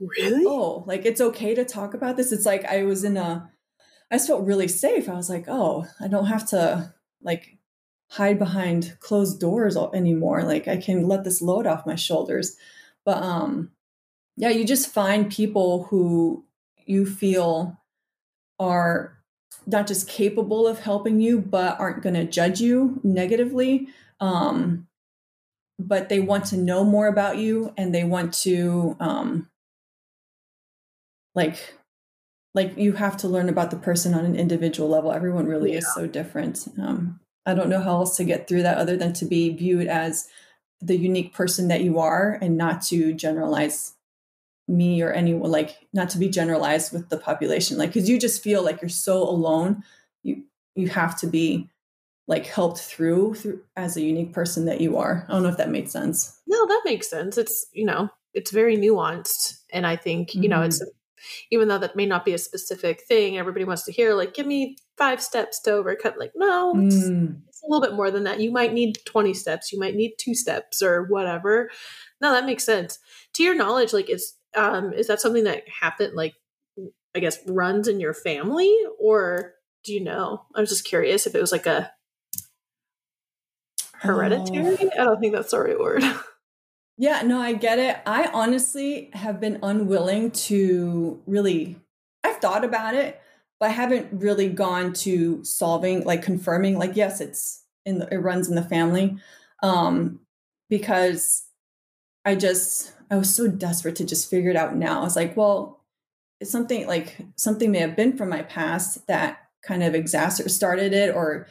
[0.00, 0.44] really?
[0.46, 2.32] Oh, like it's okay to talk about this.
[2.32, 3.50] It's like I was in a
[4.10, 5.08] I just felt really safe.
[5.08, 6.92] I was like, oh, I don't have to
[7.22, 7.58] like
[8.08, 10.42] hide behind closed doors anymore.
[10.42, 12.56] Like I can let this load off my shoulders.
[13.04, 13.70] But um
[14.36, 16.44] yeah, you just find people who
[16.86, 17.78] you feel
[18.58, 19.18] are
[19.66, 23.88] not just capable of helping you, but aren't going to judge you negatively.
[24.20, 24.88] Um,
[25.78, 29.50] but they want to know more about you and they want to um,
[31.34, 31.74] like
[32.54, 35.12] like you have to learn about the person on an individual level.
[35.12, 35.78] Everyone really yeah.
[35.78, 36.66] is so different.
[36.80, 39.86] Um, I don't know how else to get through that other than to be viewed
[39.86, 40.28] as
[40.80, 43.94] the unique person that you are and not to generalize
[44.66, 48.40] me or anyone like not to be generalized with the population like because you just
[48.40, 49.82] feel like you're so alone
[50.22, 50.44] you
[50.76, 51.68] you have to be
[52.28, 55.56] like helped through through as a unique person that you are i don't know if
[55.56, 59.96] that made sense no that makes sense it's you know it's very nuanced and i
[59.96, 60.44] think mm-hmm.
[60.44, 60.99] you know it's mm-hmm
[61.50, 64.46] even though that may not be a specific thing everybody wants to hear like give
[64.46, 67.36] me five steps to overcome like no it's, mm.
[67.48, 68.40] it's, a little bit more than that.
[68.40, 71.70] You might need 20 steps you might need two steps or whatever.
[72.20, 72.98] No that makes sense.
[73.34, 76.34] To your knowledge like is um is that something that happened like
[77.14, 80.42] i guess runs in your family or do you know?
[80.54, 81.90] I was just curious if it was like a
[83.94, 84.76] hereditary?
[84.80, 85.00] Oh.
[85.00, 86.02] i don't think that's the right word
[87.00, 87.96] Yeah, no, I get it.
[88.04, 91.78] I honestly have been unwilling to really,
[92.22, 93.18] I've thought about it,
[93.58, 98.18] but I haven't really gone to solving, like confirming, like, yes, it's in the, it
[98.18, 99.16] runs in the family.
[99.62, 100.20] Um,
[100.68, 101.44] because
[102.26, 105.00] I just, I was so desperate to just figure it out now.
[105.00, 105.82] I was like, well,
[106.38, 110.92] it's something like something may have been from my past that kind of exacerbated started
[110.92, 111.46] it or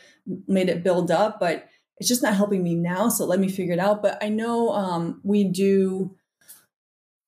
[0.47, 1.67] made it build up, but
[1.99, 3.09] it's just not helping me now.
[3.09, 4.01] So let me figure it out.
[4.01, 6.15] But I know um, we do,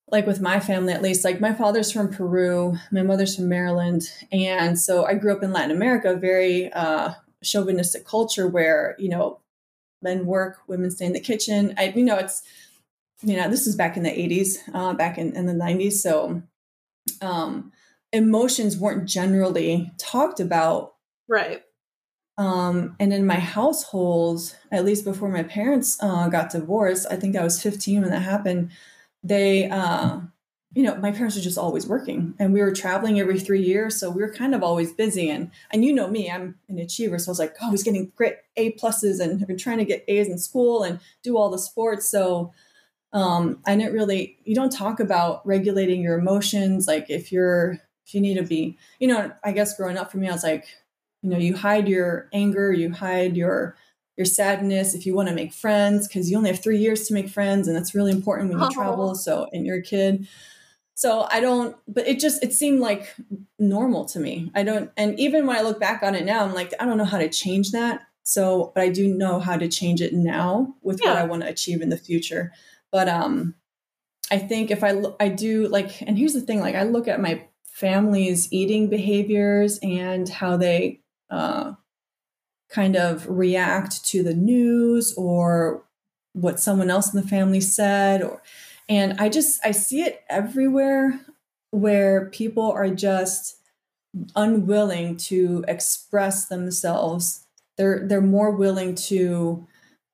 [0.10, 4.04] like with my family at least, like my father's from Peru, my mother's from Maryland.
[4.32, 9.40] And so I grew up in Latin America, very uh, chauvinistic culture where, you know,
[10.02, 11.74] men work, women stay in the kitchen.
[11.78, 12.42] I, you know, it's,
[13.22, 15.94] you know, this is back in the 80s, uh, back in, in the 90s.
[15.94, 16.42] So
[17.22, 17.74] um,
[18.14, 20.94] emotions weren't generally talked about.
[21.28, 21.62] Right
[22.38, 27.36] um, and in my household, at least before my parents uh, got divorced, I think
[27.36, 28.72] I was 15 when that happened.
[29.24, 30.22] They, uh,
[30.74, 34.00] you know, my parents were just always working, and we were traveling every three years,
[34.00, 35.30] so we were kind of always busy.
[35.30, 37.84] And and you know me, I'm an achiever, so I was like, oh, I was
[37.84, 41.38] getting great A pluses, and I've been trying to get A's in school and do
[41.38, 42.08] all the sports.
[42.10, 42.54] So
[43.12, 44.38] um, I didn't really.
[44.46, 48.78] You don't talk about regulating your emotions, like if you're if you need to be,
[49.00, 49.32] you know.
[49.44, 50.66] I guess growing up for me, I was like,
[51.22, 53.76] you know you hide your anger you hide your
[54.18, 57.14] your sadness if you want to make friends because you only have three years to
[57.14, 58.70] make friends and that's really important when you oh.
[58.70, 60.28] travel so and you're a kid
[60.94, 63.16] so i don't but it just it seemed like
[63.58, 66.54] normal to me i don't and even when i look back on it now i'm
[66.54, 69.68] like i don't know how to change that so but i do know how to
[69.68, 71.10] change it now with yeah.
[71.10, 72.52] what i want to achieve in the future
[72.92, 73.56] but um
[74.30, 77.22] i think if i i do like and here's the thing like i look at
[77.22, 81.02] my family's eating behaviors and how they
[81.32, 81.74] uh,
[82.70, 85.84] kind of react to the news or
[86.34, 88.42] what someone else in the family said or
[88.88, 91.20] and i just i see it everywhere
[91.72, 93.58] where people are just
[94.36, 97.46] unwilling to express themselves.
[97.78, 99.68] They're they're more willing to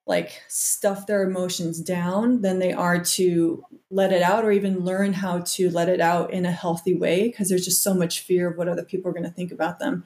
[0.06, 5.12] like stuff their emotions down than they are to let it out or even learn
[5.12, 8.50] how to let it out in a healthy way because there's just so much fear
[8.50, 10.04] of what other people are going to think about them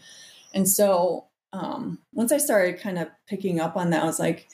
[0.55, 4.49] and so um, once I started kind of picking up on that, I was like,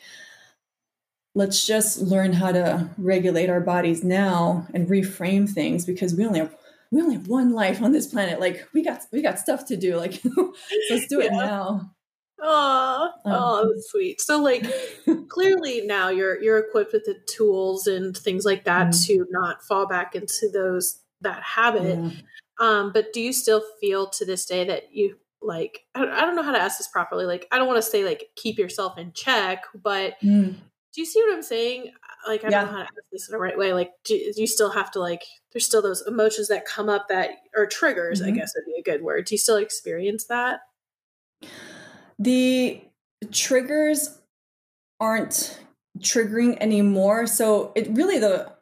[1.34, 6.40] let's just learn how to regulate our bodies now and reframe things because we only
[6.40, 6.54] have
[6.90, 8.40] we only have one life on this planet.
[8.40, 9.96] Like we got we got stuff to do.
[9.96, 10.22] Like
[10.90, 11.38] let's do it yeah.
[11.38, 11.94] now.
[12.40, 14.20] Oh, um, oh, sweet.
[14.20, 14.64] So, like,
[15.28, 19.06] clearly now you're you're equipped with the tools and things like that mm.
[19.06, 21.98] to not fall back into those that habit.
[21.98, 22.10] Yeah.
[22.60, 25.80] Um, but do you still feel to this day that you like?
[25.94, 27.24] I, I don't know how to ask this properly.
[27.24, 30.54] Like, I don't want to say like keep yourself in check, but mm.
[30.54, 31.92] do you see what I'm saying?
[32.26, 32.62] Like, I yeah.
[32.62, 33.72] don't know how to ask this in the right way.
[33.72, 35.22] Like, do, do, you still have to like?
[35.52, 38.20] There's still those emotions that come up that or triggers.
[38.20, 38.32] Mm-hmm.
[38.32, 39.26] I guess would be a good word.
[39.26, 40.60] Do you still experience that?
[42.18, 42.82] the
[43.30, 44.18] triggers
[45.00, 45.60] aren't
[46.00, 47.26] triggering anymore.
[47.26, 48.52] So it really the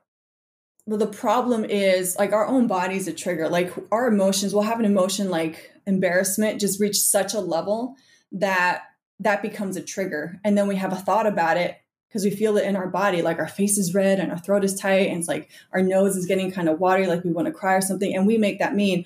[0.86, 3.48] the problem is like our own body's a trigger.
[3.48, 7.94] Like our emotions, we'll have an emotion like embarrassment just reach such a level
[8.32, 8.82] that
[9.20, 10.40] that becomes a trigger.
[10.44, 11.76] And then we have a thought about it
[12.08, 14.64] because we feel it in our body, like our face is red and our throat
[14.64, 17.46] is tight, and it's like our nose is getting kind of watery, like we want
[17.46, 18.14] to cry or something.
[18.14, 19.04] And we make that mean,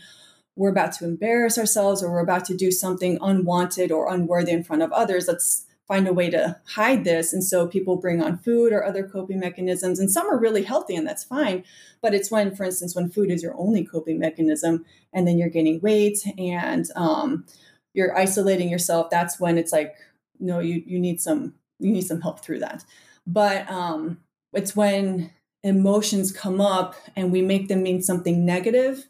[0.57, 4.65] we're about to embarrass ourselves or we're about to do something unwanted or unworthy in
[4.65, 5.27] front of others.
[5.27, 7.33] Let's find a way to hide this.
[7.33, 10.95] And so people bring on food or other coping mechanisms, and some are really healthy,
[10.95, 11.65] and that's fine.
[12.01, 15.49] But it's when, for instance, when food is your only coping mechanism, and then you're
[15.49, 17.45] gaining weight and um,
[17.93, 19.11] you're isolating yourself.
[19.11, 19.97] That's when it's like,
[20.39, 22.85] no, you you need some you need some help through that.
[23.27, 24.19] But um,
[24.53, 25.33] it's when
[25.65, 29.09] emotions come up and we make them mean something negative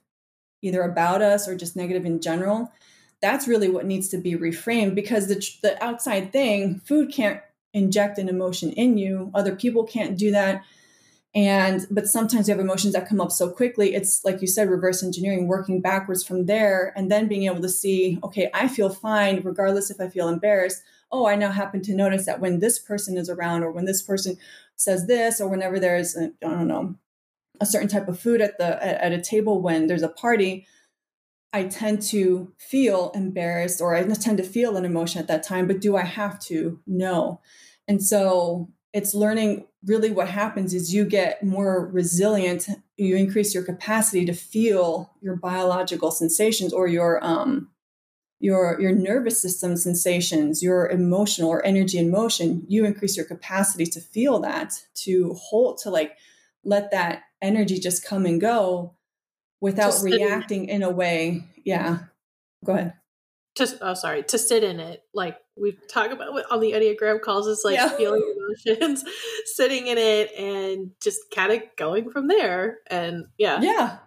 [0.62, 2.73] either about us or just negative in general,
[3.20, 7.40] that's really what needs to be reframed because the, the outside thing, food can't
[7.72, 9.30] inject an emotion in you.
[9.35, 10.64] Other people can't do that.
[11.33, 13.94] And, but sometimes you have emotions that come up so quickly.
[13.94, 17.68] It's like you said, reverse engineering, working backwards from there, and then being able to
[17.68, 20.83] see, okay, I feel fine regardless if I feel embarrassed.
[21.12, 24.02] Oh, I now happen to notice that when this person is around or when this
[24.02, 24.38] person
[24.74, 26.96] says this or whenever there's, I don't know,
[27.61, 30.66] a certain type of food at the at, at a table when there's a party
[31.53, 35.67] i tend to feel embarrassed or i tend to feel an emotion at that time
[35.67, 36.81] but do i have to?
[36.87, 37.41] No.
[37.89, 42.69] And so it's learning really what happens is you get more resilient.
[42.97, 47.71] You increase your capacity to feel your biological sensations or your um
[48.39, 52.65] your your nervous system sensations your emotional or energy and motion.
[52.69, 56.17] You increase your capacity to feel that to hold to like
[56.65, 58.95] let that energy just come and go
[59.61, 61.44] without reacting in a way.
[61.64, 61.99] Yeah.
[62.64, 62.94] Go ahead.
[63.57, 65.03] Just oh sorry, to sit in it.
[65.12, 67.88] Like we talk about on the Enneagram calls is like yeah.
[67.96, 68.23] feeling
[68.66, 69.05] emotions,
[69.44, 72.79] sitting in it and just kind of going from there.
[72.88, 73.61] And yeah.
[73.61, 73.99] Yeah.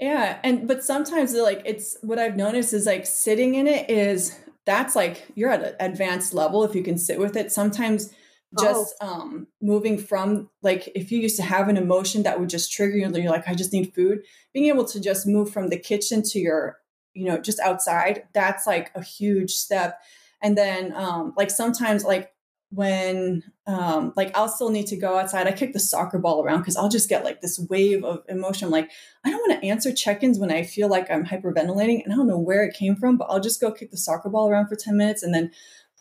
[0.00, 0.38] Yeah.
[0.42, 4.96] And but sometimes like it's what I've noticed is like sitting in it is that's
[4.96, 7.52] like you're at an advanced level if you can sit with it.
[7.52, 8.12] Sometimes
[8.58, 9.06] just oh.
[9.06, 12.96] um moving from like if you used to have an emotion that would just trigger
[12.96, 14.20] you and you're like i just need food
[14.54, 16.78] being able to just move from the kitchen to your
[17.12, 20.00] you know just outside that's like a huge step
[20.42, 22.32] and then um like sometimes like
[22.70, 25.46] when um like I'll still need to go outside.
[25.46, 28.66] I kick the soccer ball around because I'll just get like this wave of emotion.
[28.66, 28.90] I'm like,
[29.24, 32.26] I don't want to answer check-ins when I feel like I'm hyperventilating and I don't
[32.26, 34.76] know where it came from, but I'll just go kick the soccer ball around for
[34.76, 35.50] 10 minutes and then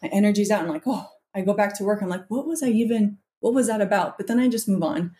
[0.01, 0.59] my energy's out.
[0.59, 1.07] and I'm like, oh,
[1.37, 2.01] I go back to work.
[2.01, 4.17] I'm like, what was I even, what was that about?
[4.17, 5.11] But then I just move on.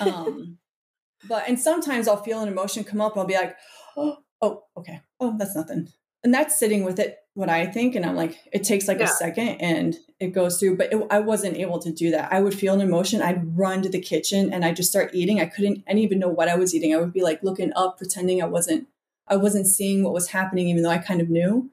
[0.00, 0.58] Um,
[1.28, 3.16] but, and sometimes I'll feel an emotion come up.
[3.16, 3.56] I'll be like,
[3.96, 5.00] oh, oh, okay.
[5.20, 5.88] Oh, that's nothing.
[6.22, 7.94] And that's sitting with it, what I think.
[7.94, 9.06] And I'm like, it takes like yeah.
[9.06, 12.32] a second and it goes through, but it, I wasn't able to do that.
[12.32, 13.22] I would feel an emotion.
[13.22, 15.40] I'd run to the kitchen and I just start eating.
[15.40, 16.94] I couldn't, I didn't even know what I was eating.
[16.94, 18.88] I would be like looking up, pretending I wasn't,
[19.28, 21.70] I wasn't seeing what was happening, even though I kind of knew.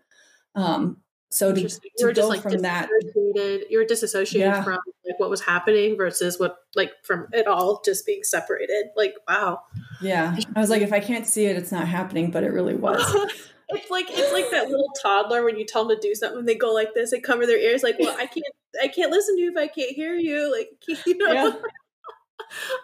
[0.56, 0.98] Um,
[1.32, 4.64] so to, to you were just like from that you were disassociated yeah.
[4.64, 8.88] from like what was happening versus what like from it all just being separated.
[8.98, 9.62] Like wow.
[10.02, 10.38] Yeah.
[10.56, 13.02] I was like if i can't see it it's not happening but it really was.
[13.74, 16.56] It's like it's like that little toddler when you tell them to do something they
[16.56, 18.46] go like this they cover their ears like well i can't
[18.84, 20.72] i can't listen to you if i can't hear you like
[21.06, 21.32] you know?
[21.32, 21.52] Yeah,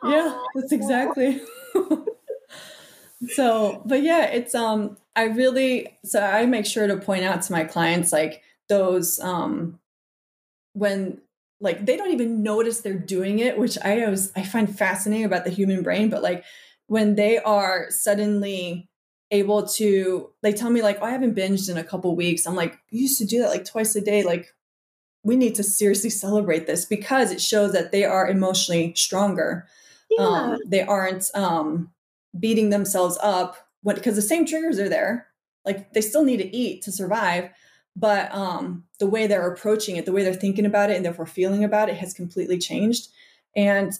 [0.10, 1.42] yeah that's exactly
[3.30, 7.52] so but yeah it's um i really so i make sure to point out to
[7.52, 9.80] my clients like those um
[10.74, 11.20] when
[11.60, 15.44] like they don't even notice they're doing it which i always i find fascinating about
[15.44, 16.44] the human brain but like
[16.88, 18.90] when they are suddenly
[19.32, 22.56] able to they tell me like oh i haven't binged in a couple weeks i'm
[22.56, 24.54] like you used to do that like twice a day like
[25.24, 29.68] we need to seriously celebrate this because it shows that they are emotionally stronger
[30.10, 30.24] yeah.
[30.24, 31.92] um, they aren't um,
[32.38, 35.28] beating themselves up because the same triggers are there
[35.66, 37.50] like they still need to eat to survive
[37.96, 41.26] but um, the way they're approaching it the way they're thinking about it and therefore
[41.26, 43.10] feeling about it has completely changed
[43.56, 44.00] and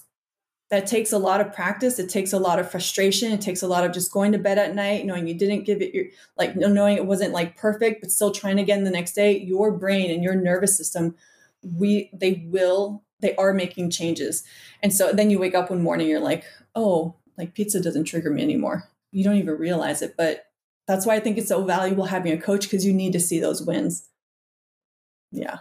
[0.70, 1.98] that takes a lot of practice.
[1.98, 3.32] It takes a lot of frustration.
[3.32, 5.80] It takes a lot of just going to bed at night, knowing you didn't give
[5.80, 6.06] it your
[6.36, 9.38] like knowing it wasn't like perfect, but still trying again the next day.
[9.38, 11.14] Your brain and your nervous system,
[11.62, 14.44] we they will they are making changes.
[14.82, 18.30] And so then you wake up one morning, you're like, oh, like pizza doesn't trigger
[18.30, 18.90] me anymore.
[19.12, 20.14] You don't even realize it.
[20.18, 20.44] But
[20.86, 23.38] that's why I think it's so valuable having a coach because you need to see
[23.40, 24.08] those wins.
[25.30, 25.58] Yeah.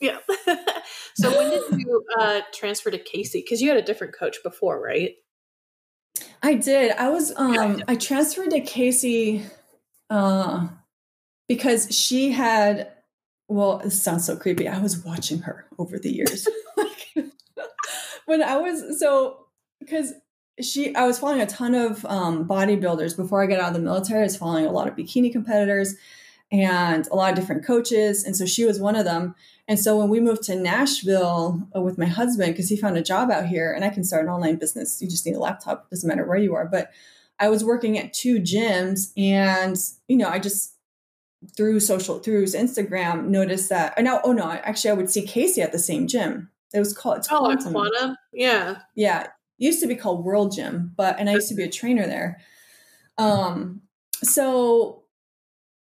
[0.00, 0.18] Yeah.
[1.16, 3.40] so when did you uh, transfer to Casey?
[3.40, 5.14] Because you had a different coach before, right?
[6.42, 6.92] I did.
[6.92, 9.44] I was um I transferred to Casey
[10.08, 10.68] uh
[11.48, 12.92] because she had
[13.48, 14.66] well, it sounds so creepy.
[14.66, 16.48] I was watching her over the years.
[18.26, 19.46] when I was so
[19.80, 20.12] because
[20.60, 23.80] she I was following a ton of um, bodybuilders before I got out of the
[23.80, 24.20] military.
[24.20, 25.94] I was following a lot of bikini competitors
[26.50, 29.34] and a lot of different coaches, and so she was one of them.
[29.68, 33.02] And so when we moved to Nashville uh, with my husband, because he found a
[33.02, 35.02] job out here, and I can start an online business.
[35.02, 35.90] You just need a laptop.
[35.90, 36.66] Doesn't matter where you are.
[36.66, 36.90] But
[37.38, 39.76] I was working at two gyms, and
[40.08, 40.72] you know, I just
[41.54, 43.94] through social through Instagram noticed that.
[43.98, 46.50] Or now, oh no, actually, I would see Casey at the same gym.
[46.72, 47.72] It was called it's oh, Quantum.
[47.72, 48.16] Quantum.
[48.32, 49.28] Yeah, yeah
[49.58, 52.40] used to be called World Gym, but and I used to be a trainer there.
[53.18, 53.82] Um,
[54.22, 55.04] so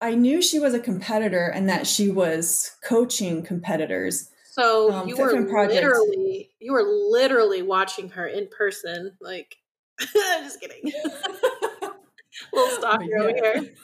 [0.00, 4.30] I knew she was a competitor and that she was coaching competitors.
[4.52, 9.56] So um, you were literally you were literally watching her in person, like
[9.98, 10.92] just kidding.
[12.52, 13.74] little stalker over here.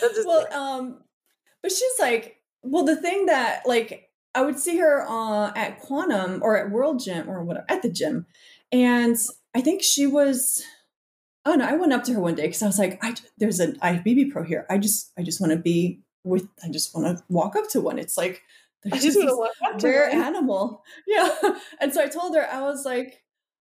[0.24, 0.58] well, kidding.
[0.58, 1.02] um,
[1.62, 6.40] but she's like, well, the thing that like I would see her uh, at Quantum
[6.42, 8.26] or at World Gym or whatever at the gym,
[8.72, 9.16] and
[9.54, 10.62] I think she was,
[11.44, 13.60] oh no, I went up to her one day because I was like, I, there's
[13.60, 14.66] an IFBB pro here.
[14.70, 17.80] I just, I just want to be with, I just want to walk up to
[17.80, 17.98] one.
[17.98, 18.42] It's like,
[18.84, 20.82] there's just this rare animal.
[21.06, 21.34] Yeah.
[21.80, 23.22] And so I told her, I was like,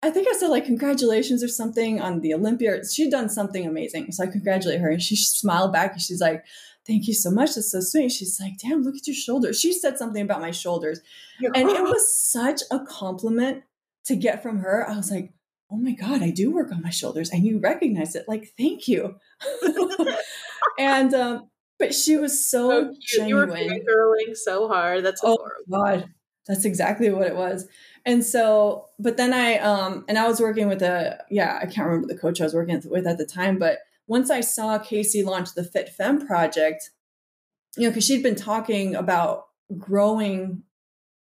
[0.01, 2.81] I think I said like congratulations or something on the Olympia.
[2.85, 4.11] She'd done something amazing.
[4.11, 6.45] So I congratulate her and she smiled back and she's like,
[6.87, 7.53] Thank you so much.
[7.53, 8.11] That's so sweet.
[8.11, 9.59] She's like, damn, look at your shoulders.
[9.59, 11.01] She said something about my shoulders.
[11.39, 13.63] And it was such a compliment
[14.05, 15.33] to get from her, I was like,
[15.71, 17.29] oh my God, I do work on my shoulders.
[17.29, 18.25] And you recognize it.
[18.27, 19.15] Like, thank you.
[20.79, 23.57] and, um, but she was so, so genuine.
[23.57, 25.05] You were girling so hard.
[25.05, 25.37] That's oh
[25.71, 26.09] God,
[26.47, 27.67] that's exactly what it was.
[28.05, 31.87] And so, but then I, um, and I was working with a, yeah, I can't
[31.87, 35.23] remember the coach I was working with at the time, but once I saw Casey
[35.23, 36.89] launch the Fit Femme project,
[37.77, 39.45] you know, because she'd been talking about
[39.77, 40.63] growing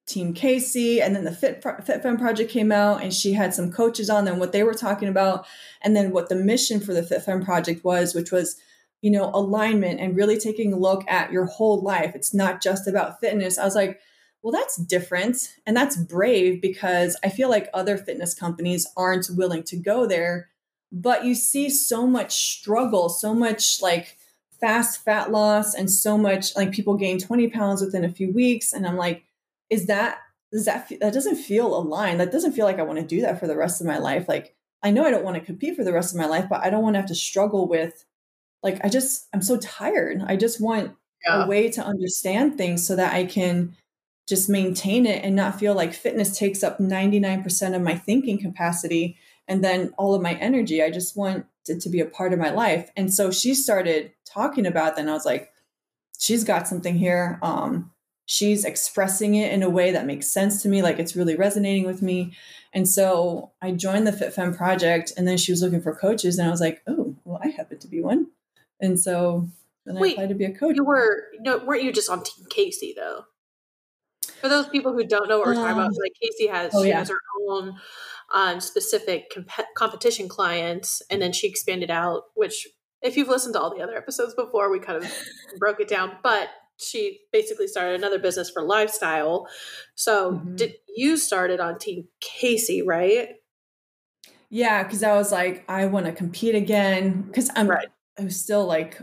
[0.08, 3.72] Team Casey, and then the Fit Fit Femme project came out, and she had some
[3.72, 5.45] coaches on them what they were talking about,
[5.82, 8.55] and then what the mission for the Fit Femme project was, which was,
[9.01, 12.14] you know, alignment and really taking a look at your whole life.
[12.16, 13.58] It's not just about fitness.
[13.58, 13.99] I was like,
[14.41, 19.64] well, that's different and that's brave because I feel like other fitness companies aren't willing
[19.64, 20.49] to go there,
[20.89, 24.18] but you see so much struggle, so much like
[24.62, 28.72] fast fat loss, and so much like people gain 20 pounds within a few weeks,
[28.72, 29.24] and I'm like
[29.70, 30.20] is that
[30.51, 32.20] does that that doesn't feel aligned.
[32.20, 34.28] That doesn't feel like i want to do that for the rest of my life.
[34.28, 36.63] Like i know i don't want to compete for the rest of my life but
[36.63, 38.05] i don't want to have to struggle with
[38.61, 40.22] like i just i'm so tired.
[40.26, 40.95] I just want
[41.26, 41.43] yeah.
[41.43, 43.76] a way to understand things so that i can
[44.28, 49.18] just maintain it and not feel like fitness takes up 99% of my thinking capacity
[49.47, 50.84] and then all of my energy.
[50.84, 52.91] I just want it to be a part of my life.
[52.97, 55.51] And so she started talking about that and i was like
[56.20, 57.91] she's got something here um
[58.28, 61.86] she's expressing it in a way that makes sense to me like it's really resonating
[61.86, 62.34] with me.
[62.74, 66.38] And so i joined the fit femme project and then she was looking for coaches
[66.38, 68.28] and i was like oh well i happen to be one.
[68.80, 69.48] And so
[69.86, 70.76] then Wait, i applied to be a coach.
[70.76, 73.24] you were no weren't you just on team casey though?
[74.42, 76.76] For those people who don't know what we're um, talking about um, like casey has
[76.76, 77.00] oh, she yeah.
[77.00, 77.20] has her
[77.50, 77.78] own
[78.34, 82.68] um, specific comp- competition clients and then she expanded out which
[83.02, 85.10] if you've listened to all the other episodes before we kind of
[85.58, 89.48] broke it down but she basically started another business for lifestyle.
[89.96, 90.56] So mm-hmm.
[90.56, 93.36] did you started on Team Casey, right?
[94.50, 97.24] Yeah, because I was like, I want to compete again.
[97.24, 97.88] Because I'm right.
[98.20, 99.02] I was still like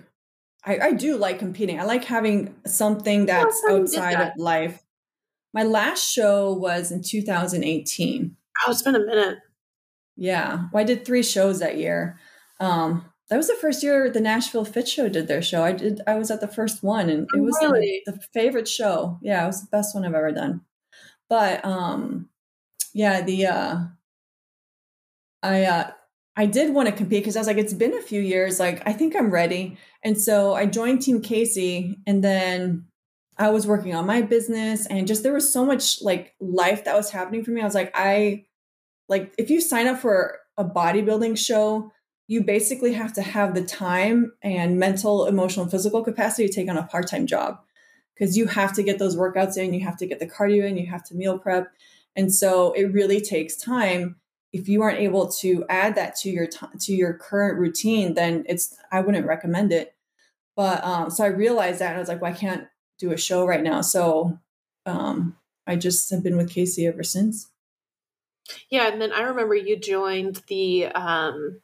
[0.64, 1.78] I, I do like competing.
[1.80, 4.32] I like having something that's outside that?
[4.32, 4.82] of life.
[5.52, 8.36] My last show was in 2018.
[8.66, 9.38] Oh, it's been a minute.
[10.16, 10.68] Yeah.
[10.72, 12.18] Well, I did three shows that year.
[12.60, 15.64] Um, that was the first year the Nashville Fit Show did their show.
[15.64, 16.00] I did.
[16.06, 18.02] I was at the first one, and it was really?
[18.04, 19.18] the, the favorite show.
[19.22, 20.60] Yeah, it was the best one I've ever done.
[21.28, 22.28] But um,
[22.92, 23.76] yeah, the uh,
[25.42, 25.90] I uh,
[26.36, 28.60] I did want to compete because I was like, it's been a few years.
[28.60, 29.78] Like, I think I'm ready.
[30.02, 32.86] And so I joined Team Casey, and then
[33.38, 36.96] I was working on my business, and just there was so much like life that
[36.96, 37.62] was happening for me.
[37.62, 38.44] I was like, I
[39.08, 41.90] like if you sign up for a bodybuilding show,
[42.26, 46.68] you basically have to have the time and mental, emotional, and physical capacity to take
[46.68, 47.58] on a part time job
[48.14, 50.76] because you have to get those workouts in, you have to get the cardio in,
[50.76, 51.72] you have to meal prep.
[52.16, 54.16] And so it really takes time.
[54.52, 58.44] If you aren't able to add that to your t- to your current routine, then
[58.48, 59.94] it's I wouldn't recommend it.
[60.54, 62.68] But um, so I realized that and I was like, well, I can't
[62.98, 63.80] do a show right now.
[63.80, 64.38] So
[64.86, 67.50] um, I just have been with Casey ever since.
[68.70, 71.60] Yeah, and then I remember you joined the um,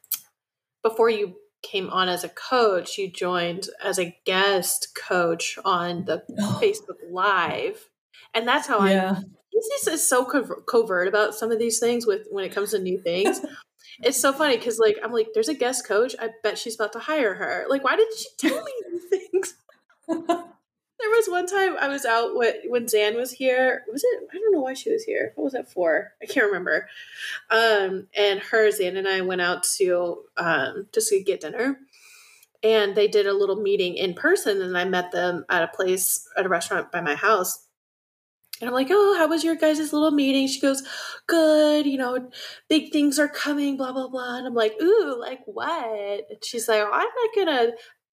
[0.83, 6.23] before you came on as a coach, you joined as a guest coach on the
[6.39, 6.59] oh.
[6.61, 7.89] Facebook Live,
[8.33, 9.15] and that's how yeah.
[9.17, 9.23] I.
[9.53, 12.97] This is so covert about some of these things with when it comes to new
[12.97, 13.41] things.
[14.03, 16.15] it's so funny because like I'm like, there's a guest coach.
[16.19, 17.65] I bet she's about to hire her.
[17.69, 19.55] Like, why didn't she tell me these things?
[21.11, 23.83] There was one time I was out when Zan was here.
[23.91, 24.29] Was it?
[24.31, 25.33] I don't know why she was here.
[25.35, 26.13] What was that for?
[26.23, 26.87] I can't remember.
[27.49, 31.79] Um, and her, Zan, and I went out to um, just to get dinner,
[32.63, 34.61] and they did a little meeting in person.
[34.61, 37.67] And I met them at a place at a restaurant by my house.
[38.61, 40.47] And I'm like, oh, how was your guys' little meeting?
[40.47, 40.81] She goes,
[41.27, 42.29] good, you know,
[42.69, 44.37] big things are coming, blah, blah, blah.
[44.37, 46.23] And I'm like, ooh, like what?
[46.29, 47.71] And she's like, oh, I'm not gonna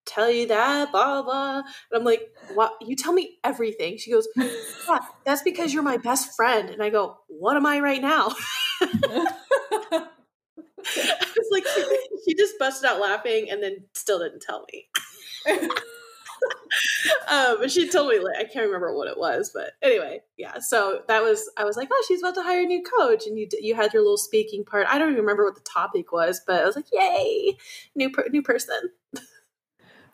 [0.09, 1.59] tell you that, blah, blah.
[1.59, 2.73] And I'm like, what?
[2.81, 3.99] You tell me everything.
[3.99, 6.71] She goes, yeah, that's because you're my best friend.
[6.71, 8.35] And I go, what am I right now?
[8.81, 10.07] I
[11.37, 11.67] was like,
[12.25, 14.89] she just busted out laughing and then still didn't tell me.
[17.31, 20.59] um, she told me like I can't remember what it was, but anyway, yeah.
[20.61, 23.39] So that was I was like, oh, she's about to hire a new coach, and
[23.39, 24.87] you you had your little speaking part.
[24.89, 27.57] I don't even remember what the topic was, but I was like, yay,
[27.95, 28.91] new per- new person.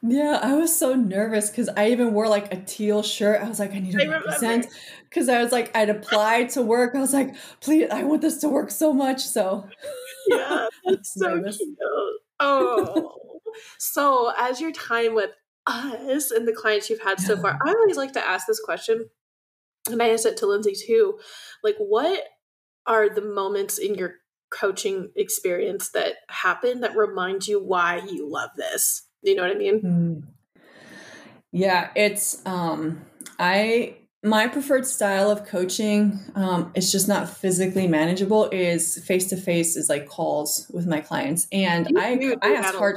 [0.06, 3.40] Yeah, I was so nervous because I even wore like a teal shirt.
[3.40, 4.66] I was like, I need to represent
[5.08, 6.94] because I was like, I'd applied to work.
[6.94, 9.22] I was like, please, I want this to work so much.
[9.22, 9.66] So,
[10.28, 11.56] yeah, that's so nervous.
[11.56, 11.78] cute.
[12.38, 13.14] Oh,
[13.78, 15.30] so as your time with
[15.66, 19.08] us and the clients you've had so far, I always like to ask this question,
[19.90, 21.18] and I asked it to Lindsay too.
[21.62, 22.24] Like, what
[22.86, 24.16] are the moments in your
[24.50, 29.08] coaching experience that happen that remind you why you love this?
[29.24, 29.80] You know what I mean?
[29.80, 30.22] Mm.
[31.50, 33.04] Yeah, it's um
[33.38, 39.36] I my preferred style of coaching um it's just not physically manageable is face to
[39.36, 42.96] face is like calls with my clients and you I I ask hard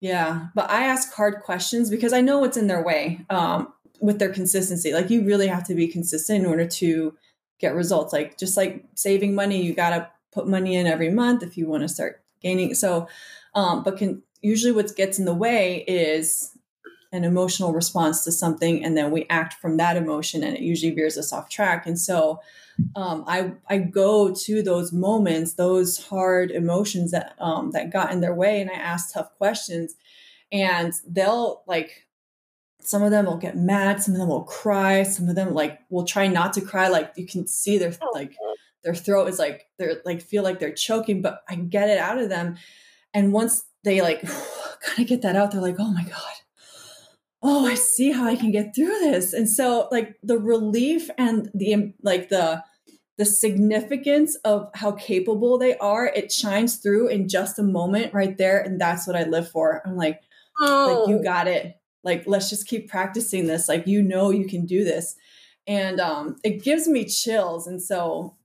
[0.00, 4.18] yeah, but I ask hard questions because I know what's in their way um with
[4.18, 4.92] their consistency.
[4.92, 7.14] Like you really have to be consistent in order to
[7.58, 8.12] get results.
[8.12, 11.66] Like just like saving money, you got to put money in every month if you
[11.66, 12.74] want to start gaining.
[12.74, 13.08] So
[13.54, 16.50] um but can usually what gets in the way is
[17.12, 20.92] an emotional response to something and then we act from that emotion and it usually
[20.92, 21.86] veers us off track.
[21.86, 22.40] And so
[22.96, 28.20] um, I, I go to those moments those hard emotions that um, that got in
[28.20, 29.94] their way and i ask tough questions
[30.50, 32.08] and they'll like
[32.80, 35.78] some of them will get mad some of them will cry some of them like
[35.88, 36.88] will try not to cry.
[36.88, 38.36] Like you can see their like
[38.82, 42.18] their throat is like they're like feel like they're choking but i get it out
[42.18, 42.56] of them.
[43.14, 44.22] And once they like
[44.82, 45.52] kind of get that out.
[45.52, 46.20] They're like, oh my God.
[47.46, 49.34] Oh, I see how I can get through this.
[49.34, 52.64] And so like the relief and the like the
[53.16, 58.36] the significance of how capable they are, it shines through in just a moment right
[58.36, 58.60] there.
[58.60, 59.82] And that's what I live for.
[59.86, 60.20] I'm like,
[60.60, 61.00] oh.
[61.00, 61.22] like you oh.
[61.22, 61.78] got it.
[62.02, 63.68] Like, let's just keep practicing this.
[63.68, 65.14] Like, you know, you can do this.
[65.66, 67.66] And um, it gives me chills.
[67.66, 68.36] And so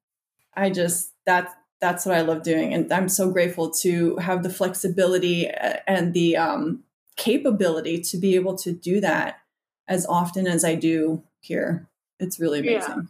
[0.53, 2.73] I just, that's, that's what I love doing.
[2.73, 6.83] And I'm so grateful to have the flexibility uh, and the um,
[7.15, 9.39] capability to be able to do that
[9.87, 11.87] as often as I do here.
[12.19, 12.95] It's really amazing.
[12.95, 13.01] Yeah.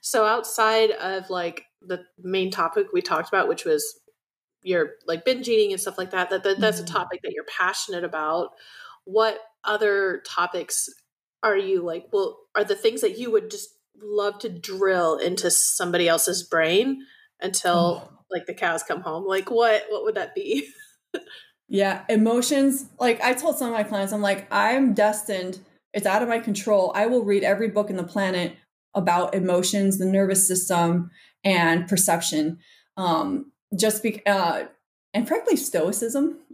[0.00, 4.00] So outside of like the main topic we talked about, which was
[4.62, 6.90] your like binge eating and stuff like that, that, that that's mm-hmm.
[6.90, 8.50] a topic that you're passionate about.
[9.04, 10.88] What other topics
[11.42, 12.06] are you like?
[12.12, 13.68] Well, are the things that you would just
[14.02, 17.04] love to drill into somebody else's brain
[17.40, 18.18] until oh.
[18.30, 19.26] like the cows come home.
[19.26, 20.68] Like what what would that be?
[21.68, 25.60] Yeah emotions like i told some of my clients i'm like i'm destined.
[25.92, 26.92] It's out of my control.
[26.94, 28.56] I will read every book in the planet
[28.94, 31.10] about emotions the nervous system
[31.42, 32.58] and perception.
[32.96, 34.64] Um just be uh
[35.14, 36.38] and frankly stoicism.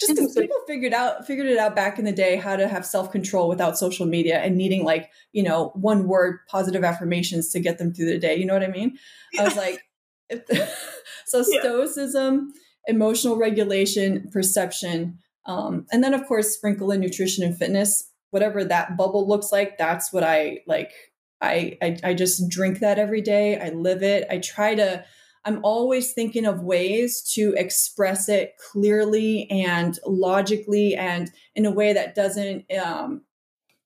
[0.00, 2.86] Just because people figured out figured it out back in the day how to have
[2.86, 7.78] self-control without social media and needing like you know one word positive affirmations to get
[7.78, 8.36] them through the day.
[8.36, 8.98] You know what i mean?
[9.38, 9.82] I was like
[11.26, 11.60] so yeah.
[11.60, 12.52] stoicism,
[12.86, 18.10] emotional regulation, perception, um, and then of course sprinkle in nutrition and fitness.
[18.30, 20.90] Whatever that bubble looks like, that's what I like.
[21.40, 23.58] I, I, I just drink that every day.
[23.60, 24.26] I live it.
[24.30, 25.04] I try to
[25.44, 31.92] I'm always thinking of ways to express it clearly and logically and in a way
[31.92, 33.22] that doesn't um,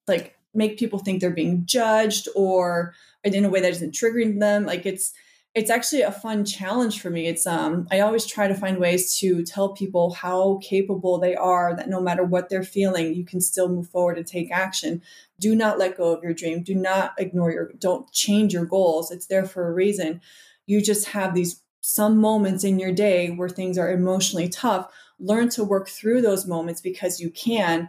[0.07, 4.66] like make people think they're being judged or in a way that isn't triggering them.
[4.66, 5.12] Like it's
[5.55, 7.26] it's actually a fun challenge for me.
[7.26, 11.74] It's um I always try to find ways to tell people how capable they are
[11.74, 15.03] that no matter what they're feeling, you can still move forward and take action.
[15.40, 16.62] Do not let go of your dream.
[16.62, 19.11] Do not ignore your don't change your goals.
[19.11, 20.20] It's there for a reason
[20.68, 25.49] you just have these some moments in your day where things are emotionally tough learn
[25.49, 27.88] to work through those moments because you can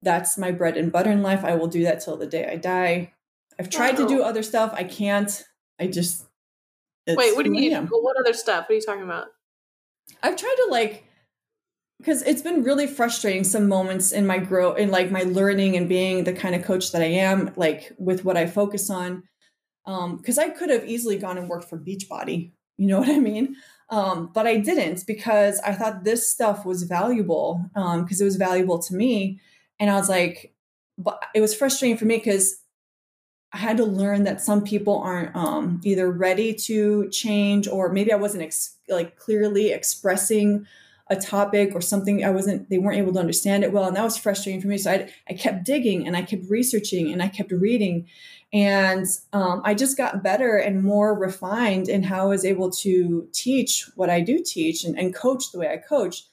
[0.00, 2.56] that's my bread and butter in life i will do that till the day i
[2.56, 3.12] die
[3.58, 4.06] i've tried wow.
[4.06, 5.44] to do other stuff i can't
[5.82, 6.26] i just
[7.06, 9.26] wait what do you mean well, what other stuff what are you talking about
[10.22, 11.04] i've tried to like
[11.98, 15.88] because it's been really frustrating some moments in my growth in like my learning and
[15.88, 19.22] being the kind of coach that i am like with what i focus on
[19.84, 22.52] Um, because I could have easily gone and worked for Beachbody.
[22.78, 23.56] You know what I mean?
[23.90, 28.36] Um, but I didn't because I thought this stuff was valuable um, because it was
[28.36, 29.40] valuable to me.
[29.80, 30.54] And I was like,
[30.96, 32.61] but it was frustrating for me because
[33.52, 38.12] I had to learn that some people aren't um, either ready to change or maybe
[38.12, 40.66] I wasn't ex- like clearly expressing
[41.08, 44.04] a topic or something I wasn't they weren't able to understand it well and that
[44.04, 47.28] was frustrating for me so I I kept digging and I kept researching and I
[47.28, 48.06] kept reading
[48.52, 53.28] and um, I just got better and more refined in how I was able to
[53.32, 56.24] teach what I do teach and, and coach the way I coach.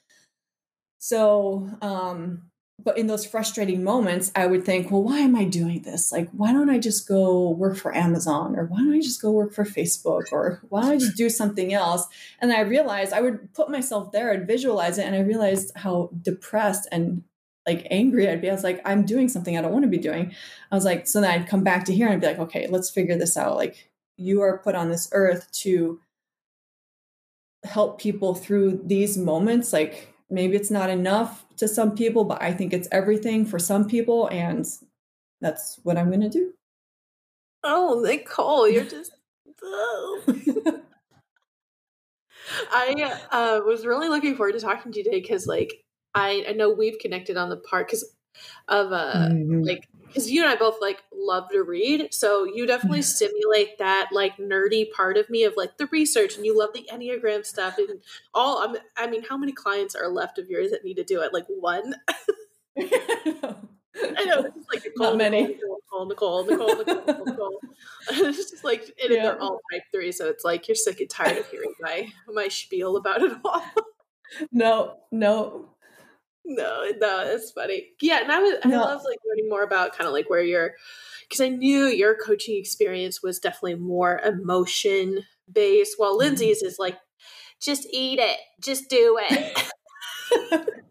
[0.98, 2.50] So, um,
[2.82, 6.12] but in those frustrating moments, I would think, well, why am I doing this?
[6.12, 9.30] Like, why don't I just go work for Amazon or why don't I just go
[9.30, 12.06] work for Facebook or why don't I just do something else?
[12.40, 15.06] And I realized I would put myself there and visualize it.
[15.06, 17.22] And I realized how depressed and
[17.66, 18.50] like angry I'd be.
[18.50, 20.34] I was like, I'm doing something I don't want to be doing.
[20.70, 22.66] I was like, so then I'd come back to here and I'd be like, okay,
[22.68, 23.56] let's figure this out.
[23.56, 26.00] Like, you are put on this earth to
[27.64, 29.72] help people through these moments.
[29.72, 33.86] Like, maybe it's not enough to some people, but I think it's everything for some
[33.86, 34.28] people.
[34.28, 34.66] And
[35.40, 36.52] that's what I'm going to do.
[37.62, 39.12] Oh, Nicole, you're just.
[42.72, 46.52] I uh, was really looking forward to talking to you today because, like, I, I
[46.52, 48.04] know we've connected on the part because
[48.68, 49.62] of uh mm-hmm.
[49.62, 54.08] like because you and I both like love to read, so you definitely stimulate that
[54.12, 57.78] like nerdy part of me of like the research, and you love the enneagram stuff
[57.78, 58.00] and
[58.34, 58.58] all.
[58.58, 61.32] I'm, I mean, how many clients are left of yours that need to do it?
[61.32, 61.94] Like one.
[64.02, 65.42] I know it's like Nicole, Not many.
[65.42, 67.60] Nicole, Nicole, Nicole, Nicole, Nicole, Nicole.
[68.10, 69.22] it's just like and yeah.
[69.22, 72.48] they're all type three, so it's like you're sick and tired of hearing my my
[72.48, 73.62] spiel about it all.
[74.52, 75.70] no, no,
[76.44, 77.88] no, no, it's funny.
[78.00, 80.72] Yeah, and I was I love like learning more about kind of like where you're
[81.28, 86.20] because I knew your coaching experience was definitely more emotion based, while mm-hmm.
[86.20, 86.98] Lindsay's is like
[87.60, 89.70] just eat it, just do it.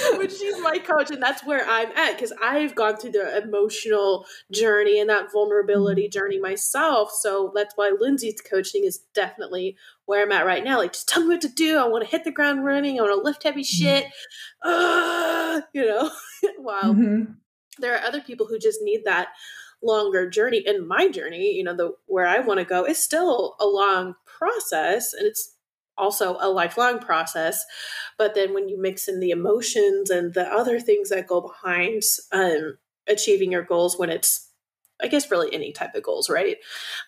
[0.16, 4.24] but she's my coach and that's where i'm at because i've gone through the emotional
[4.50, 6.12] journey and that vulnerability mm-hmm.
[6.12, 9.76] journey myself so that's why lindsay's coaching is definitely
[10.06, 12.10] where i'm at right now like just tell me what to do i want to
[12.10, 13.84] hit the ground running i want to lift heavy mm-hmm.
[13.84, 14.06] shit
[14.62, 16.10] uh, you know
[16.58, 17.32] wow mm-hmm.
[17.78, 19.28] there are other people who just need that
[19.82, 23.56] longer journey and my journey you know the where i want to go is still
[23.60, 25.56] a long process and it's
[25.96, 27.64] also a lifelong process.
[28.18, 32.02] But then when you mix in the emotions and the other things that go behind
[32.32, 32.78] um,
[33.08, 34.50] achieving your goals, when it's,
[35.00, 36.56] I guess, really any type of goals, right?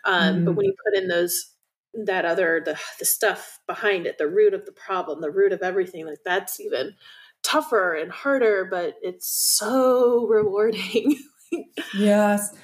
[0.05, 0.45] Um, mm.
[0.45, 1.51] But when you put in those,
[1.95, 5.62] that other, the, the stuff behind it, the root of the problem, the root of
[5.62, 6.95] everything, like that's even
[7.43, 11.16] tougher and harder, but it's so rewarding.
[11.97, 12.55] yes.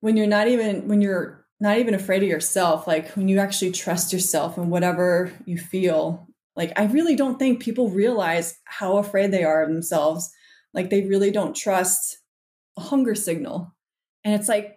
[0.00, 3.70] When you're not even, when you're not even afraid of yourself like when you actually
[3.70, 6.26] trust yourself and whatever you feel.
[6.56, 10.28] Like i really don't think people realize how afraid they are of themselves.
[10.74, 12.18] Like they really don't trust
[12.76, 13.76] a hunger signal.
[14.24, 14.74] And it's like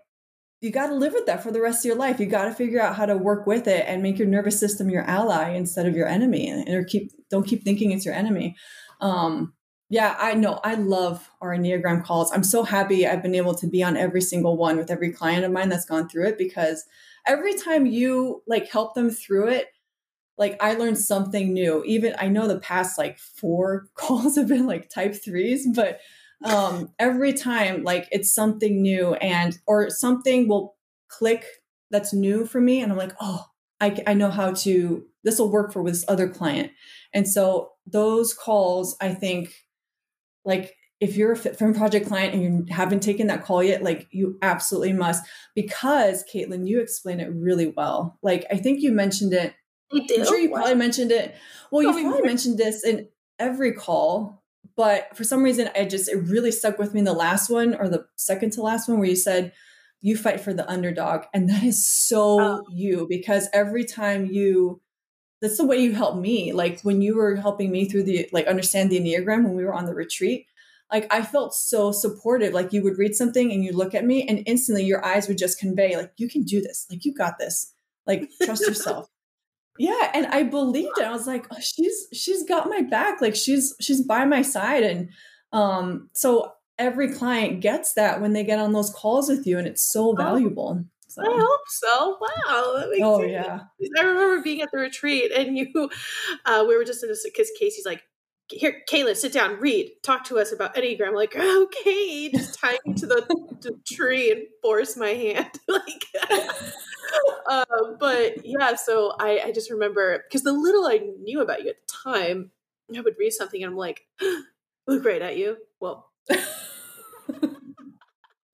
[0.62, 2.20] you got to live with that for the rest of your life.
[2.20, 4.92] You got to figure out how to work with it and make your nervous system
[4.92, 8.56] your ally instead of your enemy and or keep don't keep thinking it's your enemy.
[9.02, 9.55] Um
[9.90, 10.60] yeah, I know.
[10.64, 12.32] I love our Enneagram calls.
[12.32, 15.46] I'm so happy I've been able to be on every single one with every client
[15.46, 16.86] of mine that's gone through it because
[17.28, 19.68] every time you like help them through it,
[20.38, 21.84] like I learned something new.
[21.86, 26.00] Even I know the past like four calls have been like type threes, but
[26.44, 30.76] um every time like it's something new and or something will
[31.08, 31.46] click
[31.92, 33.46] that's new for me and I'm like, "Oh,
[33.80, 36.72] I I know how to this will work for this other client."
[37.14, 39.54] And so those calls I think
[40.46, 43.84] like if you're a Fit Femme project client and you haven't taken that call yet,
[43.84, 45.24] like you absolutely must.
[45.54, 48.18] Because Caitlin, you explain it really well.
[48.22, 49.54] Like I think you mentioned it.
[49.94, 50.16] I do.
[50.18, 51.36] I'm sure you probably mentioned it.
[51.72, 53.08] Well, you probably mentioned this in
[53.40, 54.44] every call,
[54.76, 57.76] but for some reason, I just it really stuck with me in the last one
[57.76, 59.54] or the second to last one where you said
[60.02, 62.64] you fight for the underdog, and that is so oh.
[62.72, 64.82] you because every time you
[65.46, 66.54] that's the way you help me.
[66.54, 69.76] Like when you were helping me through the like understand the Enneagram when we were
[69.76, 70.48] on the retreat,
[70.92, 72.52] like I felt so supportive.
[72.52, 75.38] Like you would read something and you look at me and instantly your eyes would
[75.38, 76.88] just convey, like, you can do this.
[76.90, 77.74] Like you got this.
[78.08, 79.08] Like trust yourself.
[79.78, 80.10] yeah.
[80.16, 81.06] And I believed it.
[81.06, 83.22] I was like, oh, she's she's got my back.
[83.22, 84.82] Like she's she's by my side.
[84.82, 85.10] And
[85.54, 89.68] um, so every client gets that when they get on those calls with you, and
[89.68, 90.16] it's so oh.
[90.16, 90.84] valuable.
[91.16, 91.24] So.
[91.24, 92.18] I hope so.
[92.20, 92.74] Wow.
[92.78, 93.32] That makes oh, sense.
[93.32, 93.60] yeah.
[93.98, 95.90] I remember being at the retreat and you,
[96.46, 98.04] uh, we were just in this, because Casey's like,
[98.52, 101.08] here, Kayla, sit down, read, talk to us about Enneagram.
[101.08, 103.26] I'm like, okay, just tie me to the,
[103.62, 105.50] the tree and force my hand.
[105.68, 106.06] like,
[107.48, 107.66] uh,
[108.00, 111.78] but yeah, so I, I just remember because the little I knew about you at
[111.88, 112.52] the time,
[112.96, 114.06] I would read something and I'm like,
[114.88, 115.58] look right at you.
[115.80, 116.12] Well,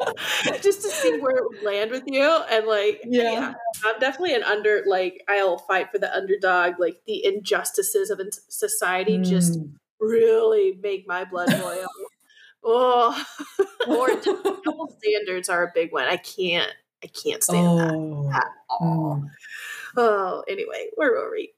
[0.61, 3.31] just to see where it would land with you and like yeah.
[3.31, 3.53] yeah.
[3.85, 9.17] i'm definitely an under like i'll fight for the underdog like the injustices of society
[9.17, 9.25] mm.
[9.25, 9.59] just
[9.99, 11.87] really make my blood boil
[12.63, 13.23] oh
[13.87, 14.07] or
[14.63, 16.71] double standards are a big one i can't
[17.03, 18.29] i can't stand oh.
[18.29, 19.29] that at all mm.
[19.97, 21.51] oh anyway where were we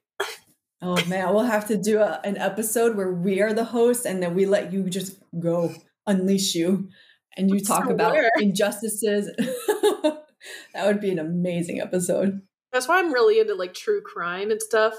[0.82, 4.22] oh man we'll have to do a, an episode where we are the host and
[4.22, 5.72] then we let you just go
[6.06, 6.88] unleash you
[7.36, 9.30] and you talk about injustices.
[10.74, 12.42] that would be an amazing episode.
[12.72, 14.94] That's why I'm really into like true crime and stuff,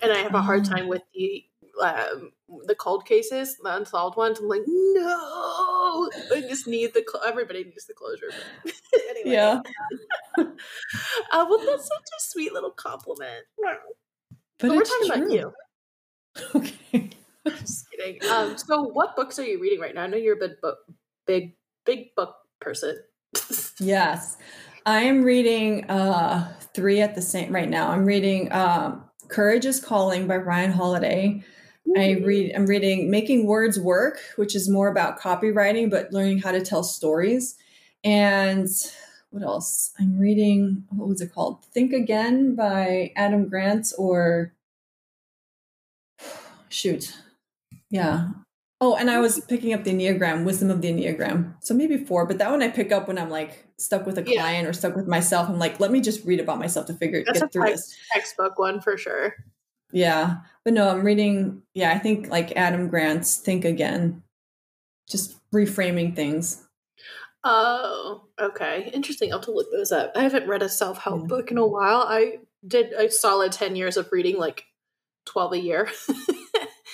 [0.00, 0.88] and I have a hard time oh.
[0.88, 1.44] with the
[1.82, 2.32] um,
[2.66, 4.38] the cold cases, the unsolved ones.
[4.38, 7.04] I'm like, no, I just need the.
[7.08, 8.30] Cl- everybody needs the closure.
[9.10, 9.60] anyway, yeah.
[10.38, 10.44] uh,
[11.48, 13.44] well, that's such a sweet little compliment.
[13.58, 13.76] Wow.
[14.58, 15.16] But, but we're talking true.
[15.16, 15.52] about you.
[16.54, 17.10] Okay.
[17.46, 18.30] Just kidding.
[18.30, 20.04] Um, so, what books are you reading right now?
[20.04, 20.78] I know you're a big book,
[21.26, 22.98] big, big book person.
[23.78, 24.36] yes,
[24.86, 27.90] I am reading uh, three at the same right now.
[27.90, 31.42] I'm reading um, "Courage Is Calling" by Ryan Holiday.
[31.96, 32.52] I read.
[32.54, 36.82] I'm reading "Making Words Work," which is more about copywriting, but learning how to tell
[36.82, 37.56] stories.
[38.02, 38.68] And
[39.30, 39.92] what else?
[39.98, 40.84] I'm reading.
[40.90, 41.64] What was it called?
[41.66, 44.52] "Think Again" by Adam Grant, or
[46.68, 47.16] shoot,
[47.90, 48.28] yeah.
[48.86, 51.54] Oh, and I was picking up the Enneagram, Wisdom of the Enneagram.
[51.60, 54.22] So maybe four, but that one I pick up when I'm like stuck with a
[54.22, 54.68] client yeah.
[54.68, 55.48] or stuck with myself.
[55.48, 57.98] I'm like, let me just read about myself to figure That's get through text, this.
[58.12, 59.36] Textbook one for sure.
[59.90, 60.36] Yeah.
[60.64, 64.22] But no, I'm reading, yeah, I think like Adam Grant's Think Again,
[65.08, 66.62] just reframing things.
[67.42, 68.90] Oh, okay.
[68.92, 69.32] Interesting.
[69.32, 70.12] I'll have to look those up.
[70.14, 71.28] I haven't read a self help yeah.
[71.28, 72.04] book in a while.
[72.06, 74.66] I did a solid 10 years of reading like
[75.24, 75.88] 12 a year.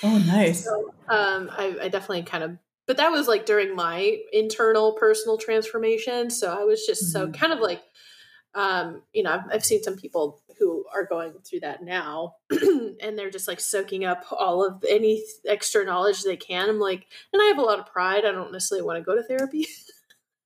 [0.03, 0.65] Oh, nice.
[0.65, 5.37] So, um, I, I definitely kind of, but that was like during my internal personal
[5.37, 6.31] transformation.
[6.31, 7.33] So I was just mm-hmm.
[7.33, 7.83] so kind of like,
[8.55, 13.19] um, you know, I've, I've seen some people who are going through that now and
[13.19, 16.69] they're just like soaking up all of any extra knowledge they can.
[16.69, 18.25] I'm like, and I have a lot of pride.
[18.25, 19.67] I don't necessarily want to go to therapy.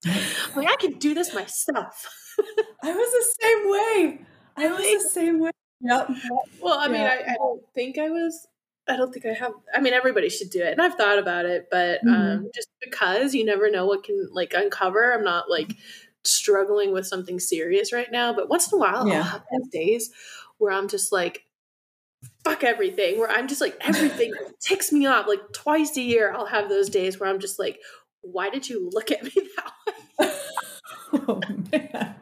[0.56, 2.08] like, I can do this myself.
[2.82, 4.26] I was the same way.
[4.56, 5.50] I was the same way.
[5.80, 6.10] Yep.
[6.60, 8.46] Well, I mean, I, I, don't think I was
[8.86, 9.52] I don't think I have.
[9.74, 12.14] I mean, everybody should do it, and I've thought about it, but mm-hmm.
[12.14, 15.12] um, just because you never know what can like uncover.
[15.12, 15.74] I'm not like
[16.24, 19.16] struggling with something serious right now, but once in a while, yeah.
[19.16, 20.10] I'll have those days
[20.58, 21.44] where I'm just like,
[22.42, 23.18] fuck everything.
[23.18, 25.26] Where I'm just like everything ticks me off.
[25.26, 27.78] Like twice a year, I'll have those days where I'm just like,
[28.20, 30.32] why did you look at me that way?
[31.28, 31.40] oh
[31.72, 32.14] man.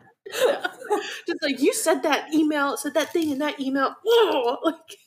[1.27, 3.95] just like you said that email, said that thing in that email.
[4.07, 4.99] Oh, like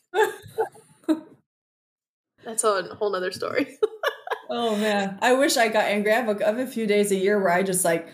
[2.45, 3.77] that's a whole nother story.
[4.49, 6.11] oh man, I wish I got angry.
[6.11, 8.07] I have a, I have a few days a year where I just like,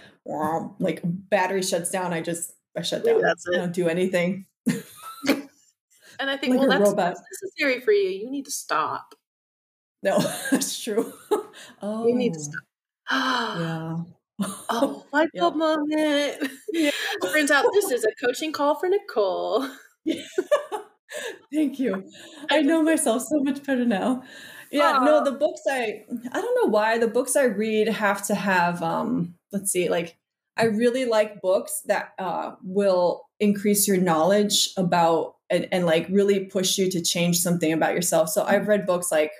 [0.79, 2.13] like battery shuts down.
[2.13, 3.21] I just I shut down.
[3.21, 3.55] That's it.
[3.55, 4.45] I don't do anything.
[4.67, 8.09] and I think, like well, that's, that's, necessary for you.
[8.09, 9.15] You need to stop.
[10.03, 10.19] No,
[10.51, 11.13] that's true.
[11.82, 12.43] oh, you need to oh.
[12.43, 13.59] stop.
[13.59, 13.97] yeah.
[14.69, 15.57] Oh, light bulb yeah.
[15.57, 16.51] moment.
[16.73, 16.91] Yeah.
[17.32, 19.67] Turns out this is a coaching call for Nicole.
[20.03, 20.23] Yeah.
[21.53, 22.09] Thank you.
[22.49, 24.24] I know myself so much better now.
[24.72, 25.05] Yeah, Aww.
[25.05, 28.82] no, the books I I don't know why the books I read have to have
[28.82, 30.18] um let's see, like
[30.57, 36.45] I really like books that uh will increase your knowledge about and, and like really
[36.45, 38.30] push you to change something about yourself.
[38.30, 39.32] So I've read books like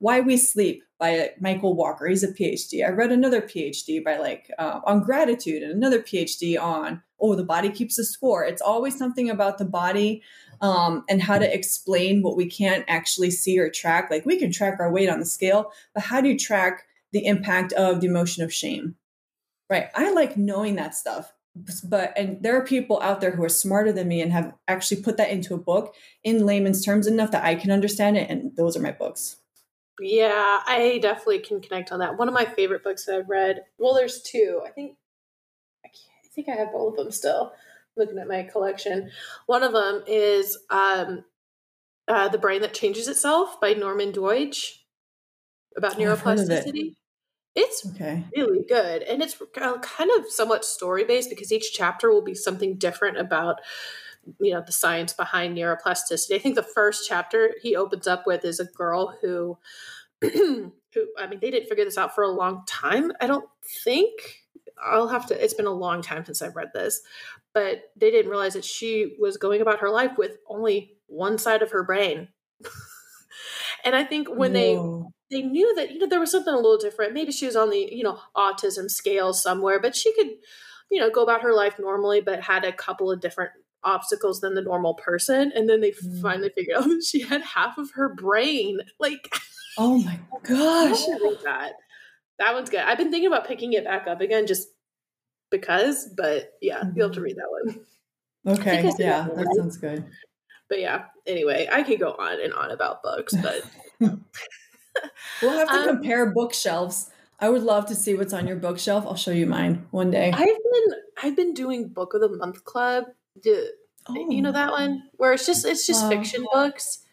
[0.00, 2.06] Why We Sleep by Michael Walker.
[2.06, 2.84] He's a PhD.
[2.84, 7.44] I read another PhD by like uh, on gratitude and another PhD on oh the
[7.44, 8.44] body keeps the score.
[8.44, 10.22] It's always something about the body
[10.62, 14.10] um, and how to explain what we can't actually see or track.
[14.10, 17.26] Like we can track our weight on the scale, but how do you track the
[17.26, 18.94] impact of the emotion of shame?
[19.68, 19.88] Right.
[19.94, 21.32] I like knowing that stuff
[21.84, 25.02] but and there are people out there who are smarter than me and have actually
[25.02, 25.94] put that into a book
[26.24, 29.36] in layman's terms enough that I can understand it and those are my books.
[30.00, 32.16] Yeah, I definitely can connect on that.
[32.16, 34.62] One of my favorite books that I've read, well there's two.
[34.66, 34.96] I think
[35.84, 37.52] I, I think I have both of them still.
[37.96, 39.10] Looking at my collection.
[39.46, 41.24] One of them is um
[42.08, 44.78] uh, The Brain That Changes Itself by Norman Doidge
[45.76, 46.94] about oh, neuroplasticity.
[47.54, 48.24] It's okay.
[48.34, 49.02] really good.
[49.02, 53.60] And it's kind of somewhat story based because each chapter will be something different about
[54.40, 56.34] you know the science behind neuroplasticity.
[56.34, 59.58] I think the first chapter he opens up with is a girl who
[60.22, 60.72] who
[61.18, 63.12] I mean they didn't figure this out for a long time.
[63.20, 63.48] I don't
[63.84, 64.41] think
[64.82, 67.00] I'll have to it's been a long time since I've read this,
[67.54, 71.62] but they didn't realize that she was going about her life with only one side
[71.62, 72.28] of her brain.
[73.84, 75.12] and I think when Whoa.
[75.30, 77.14] they they knew that you know there was something a little different.
[77.14, 80.28] Maybe she was on the you know autism scale somewhere, but she could
[80.90, 83.52] you know go about her life normally, but had a couple of different
[83.84, 85.52] obstacles than the normal person.
[85.54, 86.22] And then they mm.
[86.22, 88.80] finally figured out that she had half of her brain.
[88.98, 89.32] Like,
[89.78, 91.72] oh my gosh, that
[92.42, 92.80] that one's good.
[92.80, 94.68] I've been thinking about picking it back up again just
[95.50, 96.96] because, but yeah, mm-hmm.
[96.96, 97.80] you'll have to read that one.
[98.58, 100.04] Okay, yeah, that, that sounds good.
[100.68, 103.62] But yeah, anyway, I could go on and on about books, but
[104.00, 107.10] we'll have to um, compare bookshelves.
[107.38, 109.04] I would love to see what's on your bookshelf.
[109.06, 110.32] I'll show you mine one day.
[110.32, 113.04] I've been I've been doing book of the month club.
[113.46, 113.70] oh.
[114.14, 114.52] You know oh.
[114.52, 117.04] that one where it's just it's just fiction books.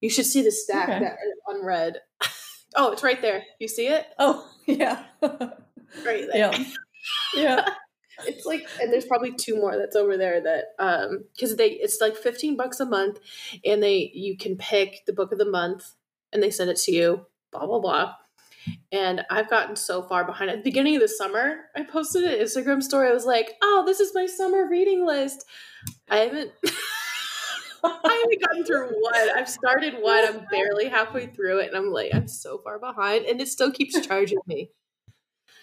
[0.00, 0.98] You should see the stack okay.
[0.98, 1.98] that are unread.
[2.76, 3.44] Oh, it's right there.
[3.58, 4.06] You see it?
[4.18, 5.04] Oh, yeah.
[5.22, 5.50] right
[6.04, 6.28] there.
[6.34, 6.64] Yeah.
[7.34, 7.68] Yeah.
[8.26, 12.00] it's like and there's probably two more that's over there that um because they it's
[12.00, 13.18] like 15 bucks a month
[13.64, 15.94] and they you can pick the book of the month
[16.32, 18.14] and they send it to you, blah, blah, blah.
[18.90, 20.50] And I've gotten so far behind.
[20.50, 23.08] At the beginning of the summer, I posted an Instagram story.
[23.08, 25.44] I was like, oh, this is my summer reading list.
[26.08, 26.52] I haven't.
[27.84, 29.36] I haven't gotten through one.
[29.36, 30.24] I've started one.
[30.24, 33.72] I'm barely halfway through it, and I'm like, I'm so far behind, and it still
[33.72, 34.70] keeps charging me.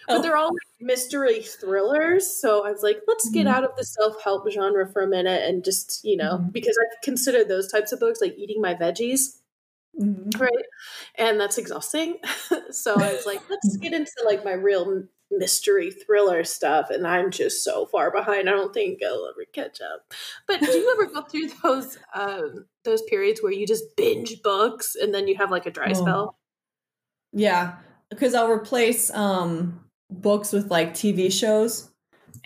[0.08, 0.22] But oh.
[0.22, 3.56] they're all mystery thrillers, so I was like, let's get mm-hmm.
[3.56, 6.50] out of the self help genre for a minute and just, you know, mm-hmm.
[6.50, 9.38] because I consider those types of books like eating my veggies.
[10.00, 10.42] Mm-hmm.
[10.42, 10.66] Right.
[11.16, 12.18] And that's exhausting.
[12.72, 16.90] so I was like, let's get into like my real mystery thriller stuff.
[16.90, 18.50] And I'm just so far behind.
[18.50, 20.14] I don't think I'll ever catch up.
[20.48, 24.96] But do you ever go through those um those periods where you just binge books
[24.96, 25.94] and then you have like a dry oh.
[25.94, 26.40] spell?
[27.32, 27.76] Yeah.
[28.10, 31.90] Because I'll replace um books with like TV shows.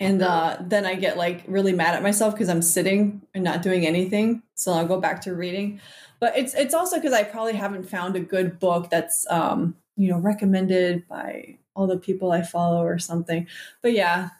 [0.00, 3.62] And uh, then I get like really mad at myself because I'm sitting and not
[3.62, 4.42] doing anything.
[4.54, 5.80] So I'll go back to reading
[6.24, 10.08] but it's it's also because I probably haven't found a good book that's um, you
[10.08, 13.46] know recommended by all the people I follow or something.
[13.82, 14.30] But yeah,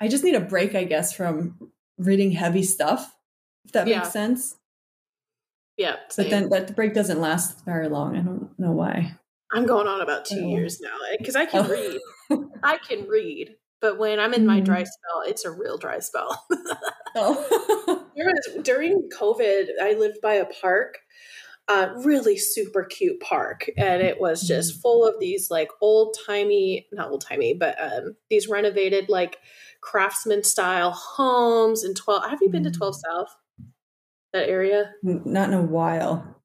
[0.00, 3.14] I just need a break, I guess, from reading heavy stuff.
[3.64, 3.98] If that yeah.
[3.98, 4.56] makes sense.
[5.76, 5.96] Yeah.
[6.08, 6.24] Same.
[6.24, 8.16] But then that break doesn't last very long.
[8.16, 9.16] I don't know why.
[9.52, 10.48] I'm going on about two oh.
[10.48, 11.68] years now because I can oh.
[11.68, 12.40] read.
[12.62, 14.64] I can read, but when I'm in my mm.
[14.64, 16.46] dry spell, it's a real dry spell.
[17.16, 18.06] oh.
[18.62, 20.98] during COVID, I lived by a park
[21.72, 24.80] uh, really super cute park and it was just mm-hmm.
[24.80, 29.38] full of these like old timey not old timey but um, these renovated like
[29.80, 33.18] craftsman style homes and 12 have you been to 12 mm-hmm.
[33.18, 33.36] south
[34.34, 36.36] that area not in a while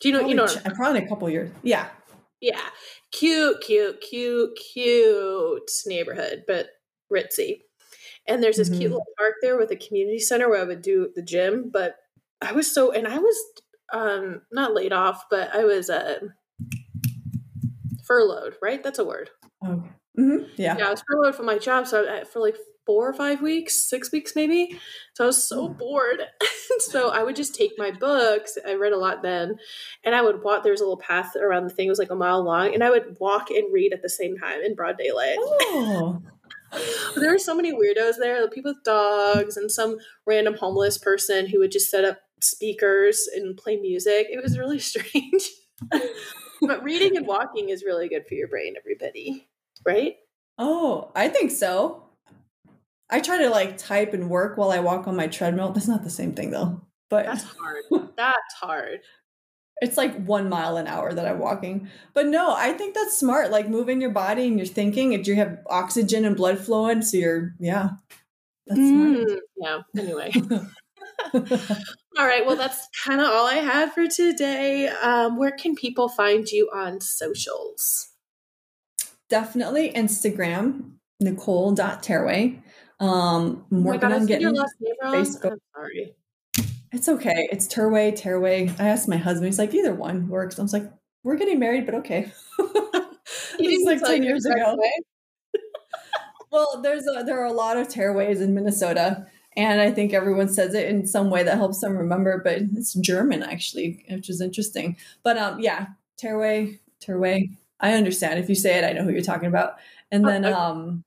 [0.00, 1.88] do you know probably, you know probably a couple years yeah
[2.40, 2.68] yeah
[3.12, 6.66] cute cute cute cute neighborhood but
[7.12, 7.60] ritzy
[8.26, 8.80] and there's this mm-hmm.
[8.80, 11.96] cute little park there with a community center where i would do the gym but
[12.42, 13.36] i was so and i was
[13.92, 16.18] um not laid off, but I was uh
[18.04, 18.82] furloughed, right?
[18.82, 19.30] That's a word.
[19.66, 19.88] Okay.
[20.18, 20.44] Mm-hmm.
[20.56, 20.76] Yeah.
[20.78, 22.56] Yeah, I was furloughed from my job, so I, for like
[22.88, 24.80] four or five weeks, six weeks maybe.
[25.12, 25.78] So I was so mm.
[25.78, 26.22] bored.
[26.78, 28.56] so I would just take my books.
[28.66, 29.56] I read a lot then,
[30.04, 30.62] and I would walk.
[30.62, 32.82] There was a little path around the thing; it was like a mile long, and
[32.82, 35.36] I would walk and read at the same time in broad daylight.
[35.38, 36.22] Oh.
[37.16, 41.46] there were so many weirdos there, the people with dogs, and some random homeless person
[41.46, 44.28] who would just set up speakers and play music.
[44.30, 45.50] It was really strange.
[46.62, 49.48] but reading and walking is really good for your brain, everybody.
[49.84, 50.16] Right?
[50.58, 52.04] Oh, I think so.
[53.10, 55.72] I try to like type and work while I walk on my treadmill.
[55.72, 56.82] That's not the same thing though.
[57.08, 57.84] But that's hard.
[58.16, 59.00] That's hard.
[59.80, 61.88] It's like one mile an hour that I'm walking.
[62.12, 63.52] But no, I think that's smart.
[63.52, 67.00] Like moving your body and you're thinking, If you have oxygen and blood flowing.
[67.00, 67.90] So you're, yeah.
[68.66, 69.40] That's mm, smart.
[69.56, 70.02] Yeah.
[70.02, 70.32] Anyway.
[71.34, 72.46] all right.
[72.46, 74.88] Well, that's kind of all I had for today.
[74.88, 78.08] Um, where can people find you on socials?
[79.28, 82.62] Definitely Instagram, Nicole.Tearaway.
[83.00, 85.52] Um, I'm oh God, on getting Facebook.
[85.52, 86.14] I'm sorry.
[86.90, 87.48] It's okay.
[87.52, 88.72] It's Turway, Tearaway.
[88.78, 89.46] I asked my husband.
[89.46, 90.58] He's like, either one works.
[90.58, 90.90] I was like,
[91.22, 92.32] we're getting married, but okay.
[93.58, 94.76] It's like ten years ago.
[96.50, 99.26] well, there's a, there are a lot of tearaways in Minnesota,
[99.58, 102.40] and I think everyone says it in some way that helps them remember.
[102.42, 104.96] But it's German actually, which is interesting.
[105.24, 105.88] But um, yeah,
[106.22, 107.50] Terway, Terway.
[107.80, 108.84] I understand if you say it.
[108.84, 109.74] I know who you're talking about.
[110.12, 111.04] And oh, then um,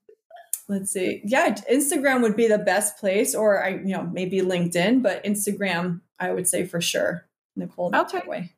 [0.67, 1.21] let's see.
[1.23, 6.01] Yeah, Instagram would be the best place, or I, you know, maybe LinkedIn, but Instagram,
[6.19, 7.25] I would say for sure.
[7.55, 8.21] Nicole, okay.
[8.27, 8.53] way.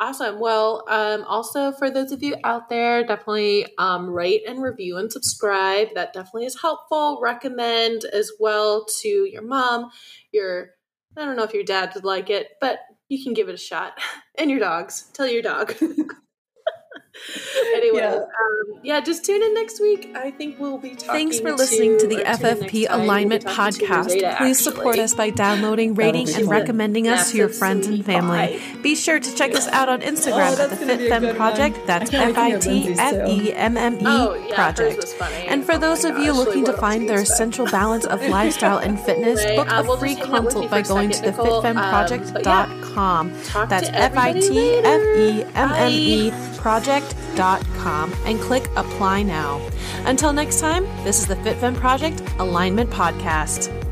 [0.00, 0.38] Awesome.
[0.38, 5.88] Well, um, also for those of you out there, definitely um, and review and subscribe.
[5.94, 7.18] That definitely is helpful.
[7.20, 9.90] Recommend as well to your mom,
[10.30, 10.70] your,
[11.16, 12.78] I don't know if your dad would like it, but
[13.08, 13.98] you can give it a shot.
[14.40, 15.10] And your dogs.
[15.14, 15.74] Tell your dog.
[17.74, 18.14] anyway, yeah.
[18.14, 19.00] Um, yeah.
[19.00, 20.10] just tune in next week.
[20.14, 21.08] I think we'll be talking.
[21.08, 24.10] Thanks for listening to, to the FFP Alignment we'll Podcast.
[24.10, 28.60] Zeta, Please support us by downloading, rating, and recommending us to your friends and family.
[28.82, 31.78] Be sure to check us out on Instagram oh, at the Fit Femme Project.
[31.86, 35.14] That's F I T F E M M E Project.
[35.46, 39.44] And for those of you looking to find their essential balance of lifestyle and fitness,
[39.56, 43.32] book a free consult by going to thefitfemmeproject.com.
[43.68, 49.60] That's F I T F E M M E fitfemmeproject.com and click apply now.
[50.04, 53.87] Until next time, this is the FitFemme Project Alignment Podcast.